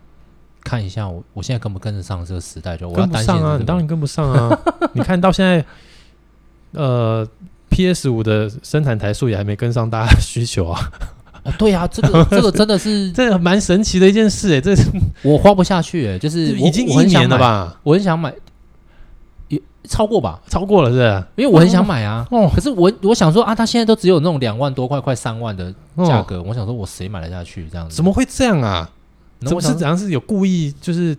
[0.62, 2.76] 看一下我，我现在跟不跟得上这个时代？
[2.76, 4.60] 就我要担心跟不上啊，你当然跟不上啊！
[4.94, 5.64] 你看到现在，
[6.72, 7.26] 呃
[7.70, 10.80] ，PS 五的生产台数也还没跟上大家的需求啊！
[11.42, 14.88] 啊对啊，这个 这个真的是 这蛮神奇的一件事哎、欸，这是
[15.22, 17.76] 我花不下去哎、欸，就是已经一年了吧？
[17.82, 18.32] 我很想买，
[19.48, 20.40] 也超过吧？
[20.48, 21.24] 超过了是，是？
[21.34, 22.24] 因为我很想买啊！
[22.30, 25.74] 哦，可是我我想说啊，他现在都只有那种两万多块、快三万的
[26.06, 27.96] 价格，哦、我想说我谁买得下去这样子？
[27.96, 28.88] 怎么会这样啊？
[29.46, 31.16] 怎么是怎样是有故意就是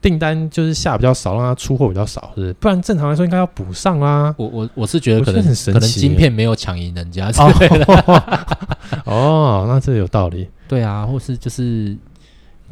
[0.00, 2.52] 订单就是下比较少，让他出货比较少，是不是？
[2.54, 4.34] 不然正常来说应该要补上啦。
[4.36, 8.64] 我我我是觉得可能很神奇，可能晶片没有抢赢人家之类的。
[9.06, 10.48] 哦， 那这有道理。
[10.68, 11.96] 对啊，或是就是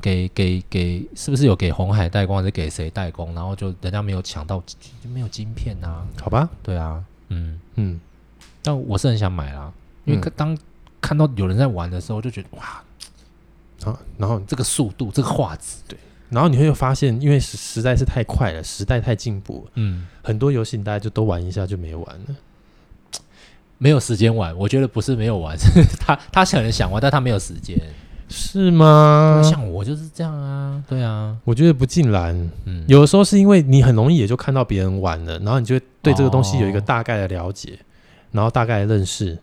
[0.00, 3.34] 给给给，是不是有给红海代工，还是给谁代工？
[3.34, 4.62] 然后就人家没有抢到，
[5.02, 6.04] 就没有晶片啊？
[6.20, 6.48] 好吧。
[6.62, 8.00] 对啊，嗯嗯。
[8.62, 9.72] 但我是很想买啦，
[10.04, 10.56] 因为当
[11.00, 12.82] 看到有人在玩的时候，就觉得哇。
[13.84, 15.98] 啊，然后这个速度，这个画质，对，
[16.30, 22.36] 然后你会发现，因为实实在是太快了，时代太进步，嗯，很多游戏你大家就都玩一下就没玩了，
[23.78, 24.56] 没有时间玩。
[24.56, 25.66] 我觉得不是没有玩，是
[25.98, 27.76] 他他可能想玩，但他没有时间，
[28.28, 29.42] 是吗？
[29.44, 37.84] 像我就是这样啊，对啊，我觉得不尽然，嗯，有的时候是因为你很容易也就看到别人玩了，然后你就会对这个东西有一个大概的了解，哦、
[38.32, 39.38] 然后大概的认识。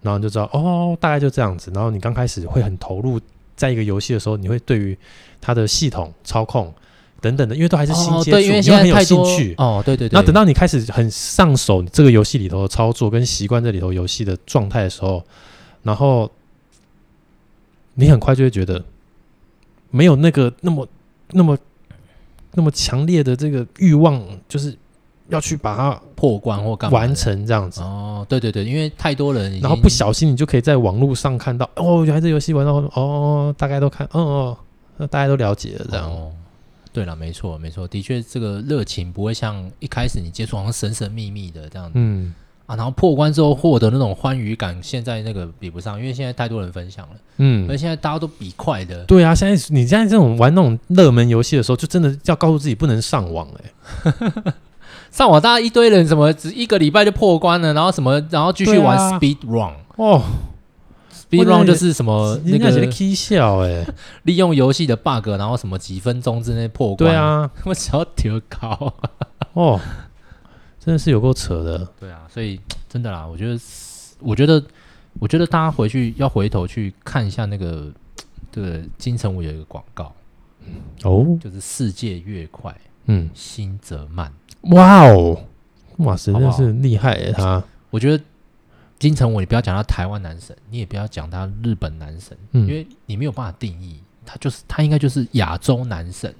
[0.00, 1.72] 然后你就知道哦，大概就这样子。
[1.74, 3.20] 然后你刚开始会很投入
[3.58, 4.96] 在一个游戏的时候，你会对于
[5.40, 6.72] 它的系统操控
[7.20, 9.82] 等等的，因为都还是新接触，哦、因为你会很有兴趣哦。
[9.84, 10.18] 对对对。
[10.18, 15.22] 那等到你开始很上手这个游戏里头的操作，跟习惯这里头游戏的状态的时候，
[15.82, 16.30] 然后
[17.94, 18.82] 你很快就会觉得
[19.90, 20.88] 没有那个那么
[21.32, 21.58] 那么
[22.54, 24.74] 那么强烈的这个欲望，就是。
[25.28, 27.80] 要去把它破关或干嘛完成这样子。
[27.80, 34.58] 哦，对对对，因为太多人，然后不小心你就可以在网络上看到哦，原来这游戏玩到哦，大概都看，哦哦，
[34.96, 36.10] 那大家都了解了这样。
[36.10, 36.32] 哦，
[36.92, 42.34] 对了，没错没错，的确这个热情不会像一开始你接触好像神神秘秘的这样子，嗯。
[42.66, 54.52] 啊，然后破关之后获得那种欢愉感，现在那个比不上，因为现在太多人分享了，嗯，而现在大家都比快的，对啊，现在你现在这种玩那种热门游戏的时候，就真的要告诉自己不能上网哎、欸。
[55.10, 60.22] 上网大家一堆人，什么只一个礼拜就破关了，然后什么，然后继续玩 speed run 哦
[61.12, 63.86] ，speed run 就是什么那个 K 笑哎，
[64.24, 68.94] 利用游戏的 bug，然后什么几分钟之内破关，对啊， 我只要调高。
[69.54, 69.80] 哦，
[70.78, 73.58] 真的是有够扯的，对啊，所以真的啦，我觉得，
[74.20, 74.62] 我觉得，
[75.18, 77.90] 我觉得大家回去要回头去看一下那个
[78.52, 80.14] 这个金城武有一个广告，
[81.02, 82.72] 哦，就是世界越快，
[83.08, 84.32] 嗯，新泽曼。
[84.62, 85.44] 哇哦，
[85.98, 87.32] 哇塞，真的是厉害耶！
[87.32, 88.22] 他，我觉得
[88.98, 96.34] 金城武，你不要讲他台湾男神，你也不要讲他日本男神，嗯，因为你没有办法定义他，就是他应该就是亚洲男神。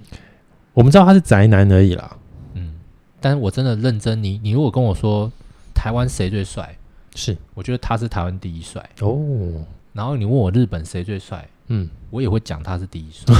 [0.73, 2.15] 我们知道他是宅男而已啦，
[2.53, 2.75] 嗯，
[3.19, 5.31] 但是我真的认真，你你如果跟我说
[5.73, 6.77] 台湾谁最帅，
[7.15, 9.19] 是我觉得他是台湾第一帅哦。
[9.91, 13.33] 然后你问我日本谁最帅，嗯，我也会讲他是第一帅。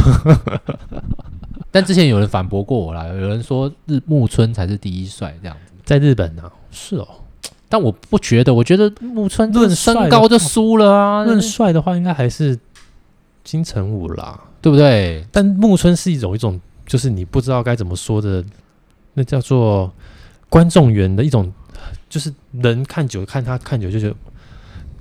[1.72, 6.52] 但之前有人反驳过我啦，有人说日木村才是第一帅这样子，在日本呢、啊？
[6.72, 7.08] 是哦，
[7.68, 11.24] 但我不觉得，我觉得木村论身高就输了啊。
[11.24, 12.58] 论帅的话，应该还是
[13.44, 15.26] 金城武啦，对不对？
[15.32, 18.44] 但木村是一种一种，就是你不知道该怎么说的，
[19.14, 19.92] 那叫做
[20.50, 21.52] 观众缘的一种，
[22.10, 24.16] 就是人看久看他看久就觉得，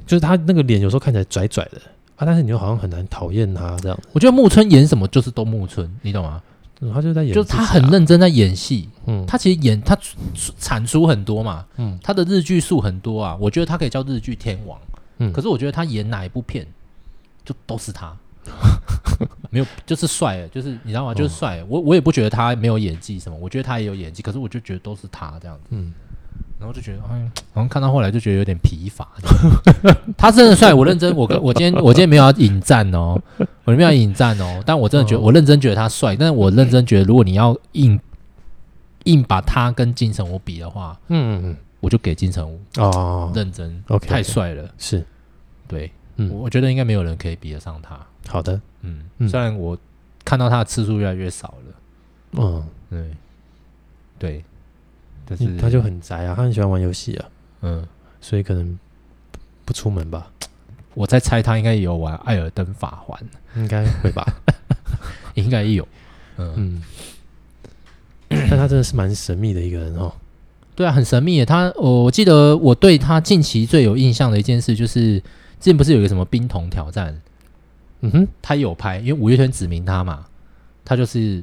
[0.06, 1.78] 就是他那个脸有时候看起来拽拽的
[2.16, 3.98] 啊，但是你又好像很难讨厌他这样。
[4.12, 6.42] 我觉得木村演什么就是都木村，你懂吗？
[6.80, 8.88] 嗯、他就在演，就是他很认真在演戏。
[9.06, 9.98] 嗯，他其实演他
[10.58, 11.64] 产出很多嘛。
[11.76, 13.36] 嗯，他的日剧数很多啊。
[13.40, 14.78] 我觉得他可以叫日剧天王。
[15.18, 16.66] 嗯，可是我觉得他演哪一部片，
[17.44, 18.16] 就都是他。
[19.50, 21.12] 没有，就是帅，就是你知道吗？
[21.12, 21.64] 就是帅。
[21.68, 24.22] 我我也不觉得他没有演技什么，我觉得他也有演技。
[24.22, 25.64] 可是我就觉得都是他这样子。
[25.70, 25.92] 嗯。
[26.58, 29.08] 然后就觉得，哎，好像看到后来就觉得有点疲乏。
[30.18, 33.20] 他真的帅，我认真，我跟我今天我今天没有要引战哦，
[33.64, 34.62] 我没有要引战哦。
[34.66, 36.16] 但我真的觉得，我认真觉得他帅。
[36.16, 37.98] 但是我认真觉得，如果你要硬
[39.04, 45.06] 硬把他跟金城武比的话，嗯嗯，我就给金城武哦，认真，OK，太帅了，是，
[45.68, 47.98] 对，嗯，我觉得应该没有人可以比得上他。
[48.26, 49.78] 好的，嗯，虽然我
[50.24, 53.10] 看到他的次数越来越少了，嗯，
[54.18, 54.44] 对，对。
[55.36, 57.28] 是他就很宅啊，他很喜欢玩游戏啊，
[57.62, 57.86] 嗯，
[58.20, 58.78] 所以可能
[59.64, 60.30] 不出门吧。
[60.94, 63.20] 我在猜他应该也有玩《艾尔登法环》，
[63.60, 64.26] 应该会吧，
[65.34, 65.86] 应该有，
[66.38, 66.82] 嗯，嗯
[68.50, 70.12] 但他真的是蛮神秘的一个人哦。
[70.74, 71.44] 对啊，很神秘。
[71.44, 75.24] 他，我记得我对他近期最有印象的一件事，就是之
[75.60, 77.20] 前不是有一个什么冰桶挑战？
[78.00, 80.26] 嗯哼，他有拍，因为五月天指名他嘛，
[80.84, 81.42] 他就是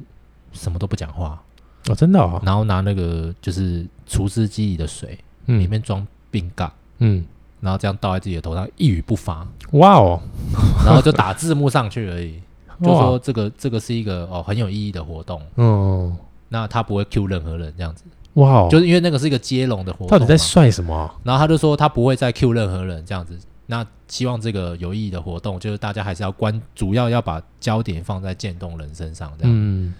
[0.53, 1.41] 什么都不讲话。
[1.89, 2.41] 哦，真的哦！
[2.43, 7.23] 然后拿那个就是厨师机里的水，嗯，里面装冰嘎，嗯，
[7.61, 9.47] 然后这样倒在自己的头上，一语不发。
[9.73, 10.19] 哇哦！
[10.85, 12.39] 然后就打字幕上去而已，
[12.81, 15.41] 就说这个这个是一个哦很有意义的活动。
[15.57, 16.15] 嗯，
[16.49, 18.03] 那他不会 Q 任何人这样子。
[18.33, 18.67] 哇哦！
[18.69, 20.07] 就是因为那个是一个接龙的活动。
[20.07, 21.09] 到底在帅什么？
[21.23, 23.37] 然后他就说他不会再 Q 任何人这样子。
[23.67, 29.53] 那希望这个有意义的活动，就是大家还是要关，主要要把焦点放在渐冻人身上，这样。
[29.53, 29.93] 嗯，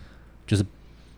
[0.48, 0.66] 就是。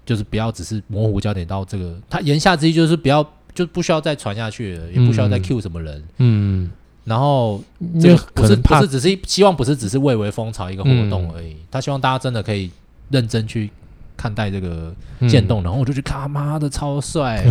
[0.07, 6.01] 就是不要只是模糊焦点到这个，他言下之意就是不要，就不需要再传下去也不需要再 cue 什么人。
[6.19, 6.71] 嗯，
[7.03, 7.61] 然后
[7.99, 12.71] 这个不是不是只是希望不是只是蔚为风潮一个活动而已，嗯、他希望大家真的可以
[13.09, 13.69] 认真去
[14.15, 14.93] 看待这个
[15.27, 17.45] 渐冻，嗯、然后我就去看他妈的超帅，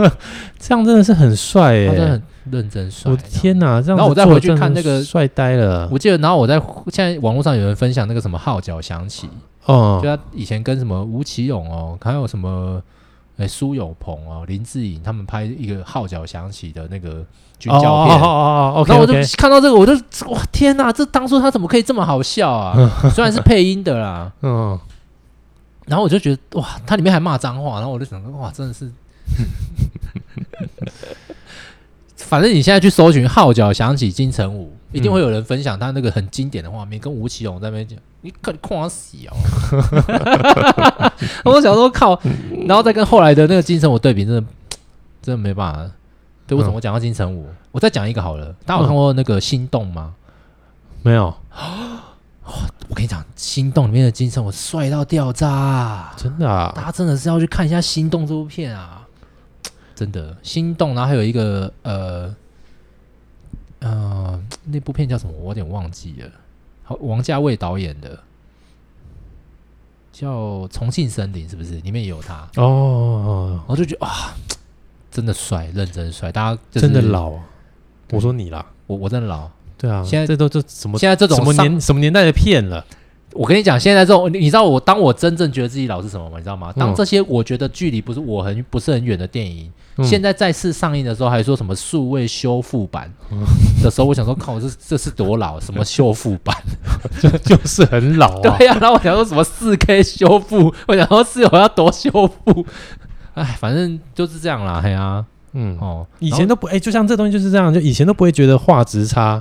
[0.58, 3.12] 这样真的是很帅耶，他真的很认真帅。
[3.12, 5.86] 我的天哪，这样然后我再回去看那个帅呆了。
[5.92, 6.58] 我记得，然后我在
[6.90, 9.28] 现在网络上有人分享那个什么号角响起。
[9.68, 12.82] 哦，就他以前跟什么吴奇隆哦，还有什么
[13.36, 17.24] 哎苏有朋哦、林志颖他们拍一个号角响起的那个
[17.58, 19.92] 军教片，哦哦哦哦，然后我就看到这个，我就
[20.30, 22.74] 哇天哪，这当初他怎么可以这么好笑啊？
[23.14, 24.78] 虽然是配音的啦，嗯，
[25.86, 28.90] 然后我就觉得哇，他里面还骂脏话，然后我就想说哇，真的是。
[32.16, 39.36] 反正你现在去搜寻“号角响起金城武”，一定会有人分享他那个很经典的画面，跟吴奇隆在那边讲：“你可狂死哦！”
[41.44, 42.18] 我想说靠，
[42.66, 44.40] 然后再跟后来的那个金城武对比，真的
[45.20, 45.90] 真的没办法。
[46.46, 47.46] 对，为什么我讲到金城武？
[47.70, 48.54] 我再讲一个好了。
[48.64, 50.14] 大家有看过那个《心动》吗？
[51.02, 51.34] 没有。
[52.88, 56.72] 我跟你讲，《心动》里面的金城武帅到掉渣，真的啊！
[56.74, 59.06] 大家真的是要去看一下《心动》这部片啊！
[59.94, 62.34] 真的心动，然后还有一个呃
[63.80, 65.32] 呃，那部片叫什么？
[65.32, 66.30] 我有点忘记了。
[66.82, 68.18] 好，王家卫导演的，
[70.12, 70.36] 叫
[70.68, 71.74] 《重庆森林》，是不是？
[71.80, 73.64] 里面也有他哦，哦。
[73.66, 74.34] 我就觉得啊，
[75.10, 76.32] 真的帅，认真帅。
[76.32, 77.34] 大家、就是、真的老，
[78.10, 79.48] 我说你啦，我我真的老。
[79.76, 80.98] 对啊，现在这都这什么？
[80.98, 82.84] 现在这种什么年什么年代的片了？
[83.38, 86.38] 我跟你讲，现在这种，你知道我当我真正觉得自己老是什么吗？
[86.38, 86.72] 你知道吗？
[86.76, 89.70] 当这些我觉得距离不是我很不是很远的电影。
[89.96, 93.08] 嗯、现在再次上映的时候，还说什么数位修复版
[93.80, 95.58] 的时候，我想说，靠，这这是多老？
[95.62, 96.52] 什么修复版？
[97.22, 98.56] 就就是很老啊。
[98.58, 100.74] 对呀、啊，然后我想说什么四 K 修复？
[100.88, 102.66] 我想说是我要多修复？
[103.34, 104.80] 哎，反正就是这样啦。
[104.82, 109.40] 嘿啊，嗯哦，以前都不哎、欸，就像这东西就是这样，就以前都不会觉得画质差，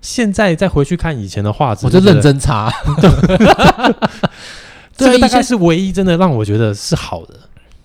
[0.00, 2.72] 现在再回去看以前的画质，我就认真查。
[4.96, 7.34] 这个大概是唯一真的让我觉得是好的。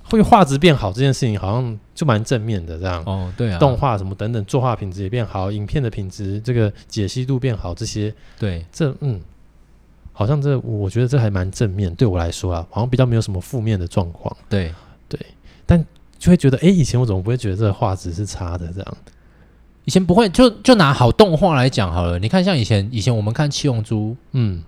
[0.10, 3.02] 会画质变好这件事情好像就蛮正面的，这样。
[3.06, 9.20] 哦，对啊，动画什么等等，作画品质也变好，影片的品质，这个解析度变好，这些对，这嗯，
[10.12, 14.72] 好像这我觉得这还蛮正面，对我来说啊，好像比较没有什么负面的状况，对。
[15.10, 15.20] 对，
[15.68, 15.86] 但
[16.18, 18.66] 就会觉得，哎，以前我怎么不会觉得这个画质是差的？
[18.74, 18.98] 这样，
[19.86, 24.64] 以前不会，就就拿好动画来讲好了，你看像以前以前我们看七龙珠，嗯，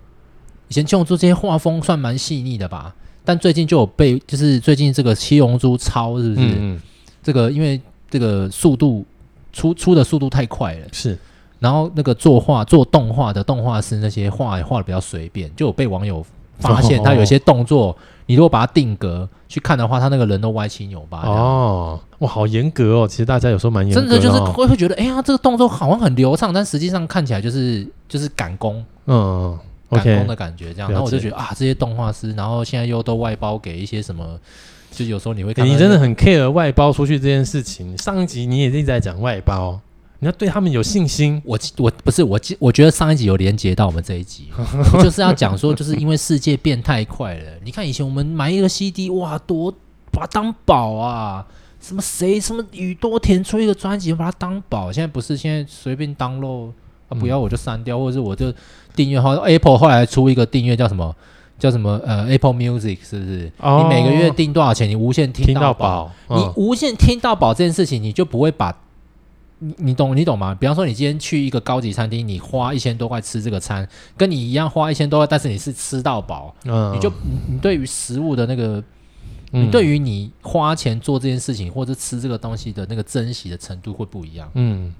[0.68, 2.94] 以前七龙珠这些画风算蛮细腻的吧。
[3.24, 6.46] 但最近就有被，就是最近这个《七龙珠超》是不是？
[6.58, 6.80] 嗯，
[7.22, 9.04] 这个因为这个速度
[9.52, 11.18] 出出的速度太快了，是。
[11.58, 16.24] 然后那个作画做动画的动画师那些画也画的比较随便，就有被网友
[16.58, 17.96] 发现他有些动作，哦、
[18.26, 21.22] 你如果把它定格去看的话，他那个人都歪七扭八。
[21.22, 23.08] 哦，哇，好严格哦！
[23.08, 28.84] 其实大家有时候蛮严格的，真的就是会会觉得，哎呀，这个动作好像很流畅，但实际上看起来就是就是赶工。
[29.06, 29.58] 嗯。
[29.88, 34.36] 赶工的感觉，这样，然后我就觉得啊，这些动画师，然后现在又都外包给一些什么，
[34.90, 37.96] 就有时候你会看，你真的很 care 外包出去这件事情。
[37.96, 39.78] 上一集你也一直在讲外包，
[40.18, 41.40] 你要对他们有信心。
[41.44, 44.48] 我我不是我，我觉得上一集有连接到我们这一集，
[45.02, 47.52] 就是要讲说，就是因为世界变太快了。
[47.64, 49.72] 你看以前我们买一个 CD，哇，多
[50.10, 51.46] 把它当宝啊，
[51.80, 54.90] 什么谁什么宇多田出一个专辑，把它当宝。
[54.92, 56.70] 现在不是，现在随便 download。
[57.08, 58.52] 啊，不要我就删掉，嗯、或者是我就
[58.96, 59.20] 订阅。
[59.20, 61.14] 好像 Apple 后来出一个订阅叫什么？
[61.56, 62.00] 叫什么？
[62.04, 63.52] 呃，Apple Music 是不是？
[63.60, 64.88] 哦、你每个月订多少钱？
[64.88, 66.10] 你无限听到饱。
[66.28, 68.76] 嗯、你无限听到宝这件事情，你就不会把，
[69.58, 70.54] 你你懂你懂吗？
[70.54, 78.82] 比方说，你今天去一个高级餐厅，你花一千多块吃这个餐，跟你一样花一千多块，但是你是吃到饱，嗯、你就你你对于食物的那个，
[79.52, 84.50] 嗯、你对于你花钱做这件事情或者吃这个东西的那个珍惜的程度会不一样。
[84.54, 84.94] 嗯。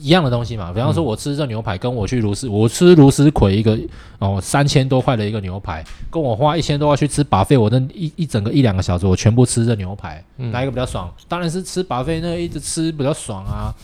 [0.00, 3.78] 一样的东西嘛，比方说，我吃这牛排，跟我去卢斯，我吃卢斯葵一个
[4.18, 11.12] 哦三千多块的一个牛排，跟我花一千多块去吃 buffet，我那一一整个一两个小时，我全部吃这牛排，嗯、哪一个比较爽？
[11.28, 13.74] 当然是吃 buffet 那个一直吃比较爽啊。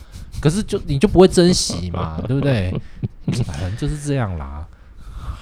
[0.40, 2.72] 可是就你就不会珍惜嘛， 对不对？
[3.44, 4.64] 反正就是这样啦。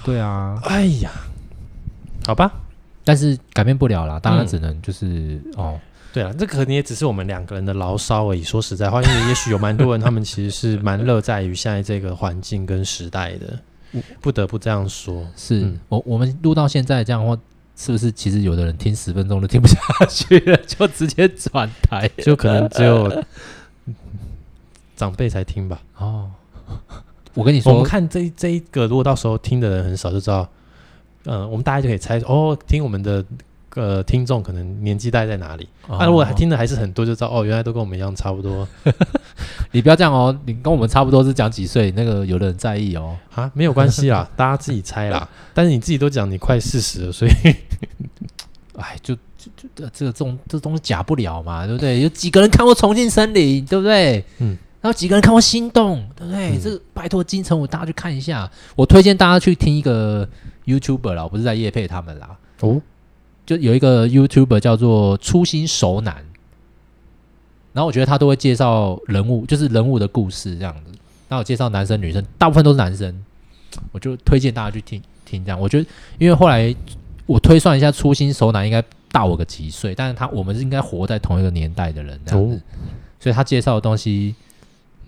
[0.04, 1.10] 对啊，哎呀，
[2.26, 2.50] 好吧，
[3.04, 5.80] 但是改变不了啦，当然只能就是、嗯、哦。
[6.16, 8.42] 对啊，这可能也只是我们两个人的牢骚而已。
[8.42, 13.60] 说实在话，因为也许有蛮多人，他们其实是蛮乐在于现在这个环境跟时代的，
[14.22, 15.28] 不得不这样说。
[15.36, 17.38] 是、嗯、我我们录到现在这样的话，
[17.76, 19.76] 是不是其实有的人听十分钟都听不下
[20.08, 22.08] 去了， 就直接转台？
[22.16, 23.22] 就可能只有
[24.96, 25.82] 长辈才听吧。
[25.98, 26.30] 哦，
[27.34, 30.48] 我跟你说，我们看这这一个，如果到时候听的人很少，就知道，
[31.26, 33.22] 嗯、呃，我们大家就可以猜哦，听我们的。
[33.76, 35.68] 呃，听众可能年纪大概在哪里？
[35.86, 38.66] 那、哦啊、如果还听的还是很多，就知道哦，原来都跟我们一样差不多。
[39.70, 41.90] 你不要这样哦，你跟我们差不多是讲几岁？
[41.92, 43.16] 那个有的人在意哦。
[43.34, 45.28] 啊，没有关系啦， 大家自己猜啦。
[45.52, 47.32] 但是你自己都讲你快四十了，所以，
[48.76, 52.00] 哎，就就就这个这种这东西假不了嘛，对不对？
[52.00, 54.24] 有几个人看过《重庆森林》，对不对？
[54.38, 54.56] 嗯。
[54.82, 56.50] 然后几个人看过心动，对不对？
[56.50, 58.48] 嗯、这个拜托金城武，大家去看一下。
[58.76, 60.28] 我推荐大家去听一个
[60.64, 62.36] YouTuber 啦，我不是在夜配他们啦。
[62.60, 62.80] 哦，
[63.46, 66.16] 就有一个 YouTuber 叫做初心熟男，
[67.72, 70.92] 然后我觉得他都会介绍人物，就是人物的故事这样子。
[71.28, 73.24] 那我介绍男生女生，大部分都是男生，
[73.92, 75.58] 我就推荐大家去听听这样。
[75.58, 75.88] 我觉得，
[76.18, 76.74] 因为后来
[77.24, 82.60] 我推算一下，初心熟男应该大我个几岁，但是他我们是应该活在同一个年代的人这样子，哦、
[83.20, 84.34] 所以他介绍的东西。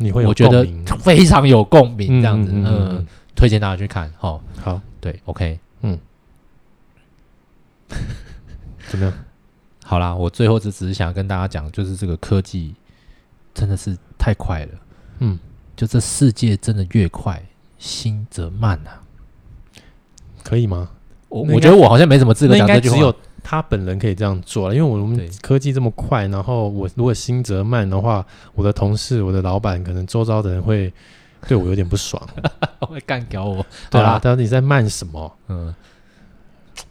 [0.01, 0.64] 你会有我觉得
[1.01, 3.07] 非常有共鸣，这样子，嗯，嗯嗯嗯。
[3.34, 5.99] 推荐大家去看，好，好，对，OK，嗯，
[8.89, 9.14] 怎么样？
[9.84, 12.74] 好啦，我最后只只是想跟大家讲，就是这个科技
[13.55, 14.72] 真的是太快了，
[15.20, 15.39] 嗯，
[15.76, 17.43] 就这世界真的越快，
[17.78, 19.01] 心则慢啊，
[20.43, 20.91] 可以吗？
[21.28, 22.97] 我我觉得我好像没什么资格讲这句话。
[22.97, 28.24] 只有他本人可以这样做了，因为我们科技这么快，然后我如果心则慢的话，
[28.55, 30.93] 我的同事、我的老板，可能周遭的人会
[31.47, 32.22] 对我有点不爽，
[32.80, 33.64] 会干掉我。
[33.91, 35.36] 对啊，到底在慢什么？
[35.49, 35.74] 嗯，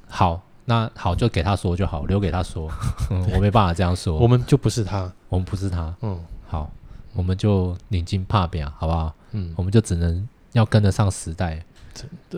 [0.08, 2.70] 好，那好，就给他说就好，留给他说。
[3.10, 5.96] 嗯，我没办法这样说，我们就不是他，我们不是他。
[6.02, 6.70] 嗯，好，
[7.14, 9.16] 我们就宁静怕变，好不好？
[9.32, 11.64] 嗯，我们就只能要跟得上时代。
[11.94, 12.38] 真的，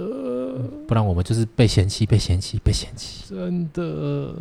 [0.87, 3.25] 不然我们就是被嫌弃，被嫌弃，被嫌弃。
[3.27, 4.35] 真的，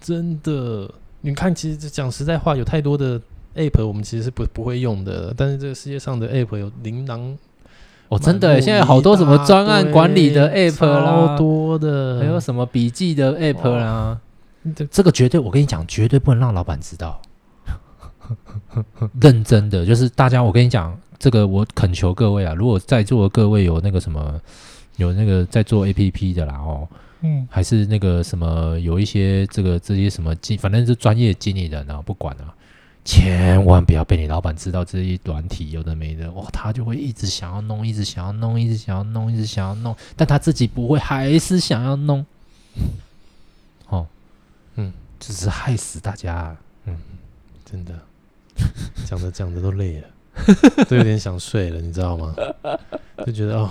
[0.00, 3.20] 真的，你看，其实讲实在话，有太多的
[3.54, 5.32] app 我们其实是不不会用的。
[5.36, 7.38] 但是这个世界上的 app 有琳琅
[8.12, 14.20] 哦，真的，现在好多什么专案管理的 app 啦，超多的，还有什么笔记的 app 啦。
[14.76, 17.20] 这这个绝对，我跟你讲，绝对不能让老板知道。
[19.18, 20.94] 认真的，就是大家，我跟你讲。
[21.18, 24.40] 这个我恳求各位啊，如果在座的各位有那个什么，
[24.96, 26.88] 有那个在做 APP 的啦哦，
[27.20, 32.50] 嗯，还是那个什么有一些这个这些什么经，反正是专业经理人啊，不管啊，
[33.04, 42.24] 千万不要被你老板知道这一软体有的没的，哇，他就会一直想要弄，一直想要弄，一直想要弄，一直想要弄，但他自己不会，还是想要弄，
[43.88, 44.06] 哦，
[44.76, 46.96] 嗯，只是害死大家，嗯，
[47.64, 47.98] 真的，
[49.06, 50.08] 讲着讲着都累了。
[50.88, 52.34] 都有点想睡了，你知道吗？
[53.26, 53.70] 就觉得哦，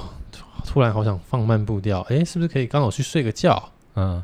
[0.63, 2.01] 突然好想放慢步调。
[2.01, 3.71] 哎，是不是可以刚好去睡个觉？
[3.95, 4.21] 嗯，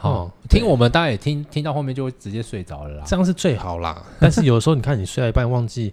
[0.00, 4.02] 好，哦、听我们大家也听听到后面就会直接睡着了啦，这样是最好啦。
[4.18, 5.92] 但是有时候你看你睡到一半忘记，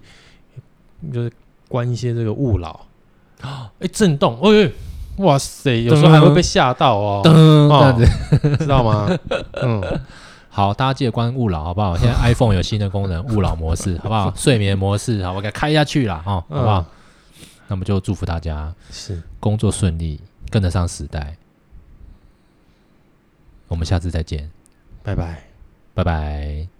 [1.12, 1.30] 就是
[1.68, 2.86] 关一些这个勿扰
[3.42, 4.70] 啊， 哎，震动，哎，
[5.18, 9.08] 哇塞，有时候还会被吓到哦，这样子 知道吗？
[9.62, 10.00] 嗯。
[10.50, 11.96] 好，大家记得关勿扰，好不好？
[11.96, 14.32] 现在 iPhone 有新的功能，勿扰模式，好不好？
[14.34, 16.80] 睡眠模式，好，我给它开下去了，哈，好不好？
[16.80, 21.36] 嗯、那么就祝福大家是工作顺利，跟得上时代。
[23.68, 24.50] 我们下次再见，
[25.02, 25.42] 拜拜，
[25.94, 26.77] 拜拜。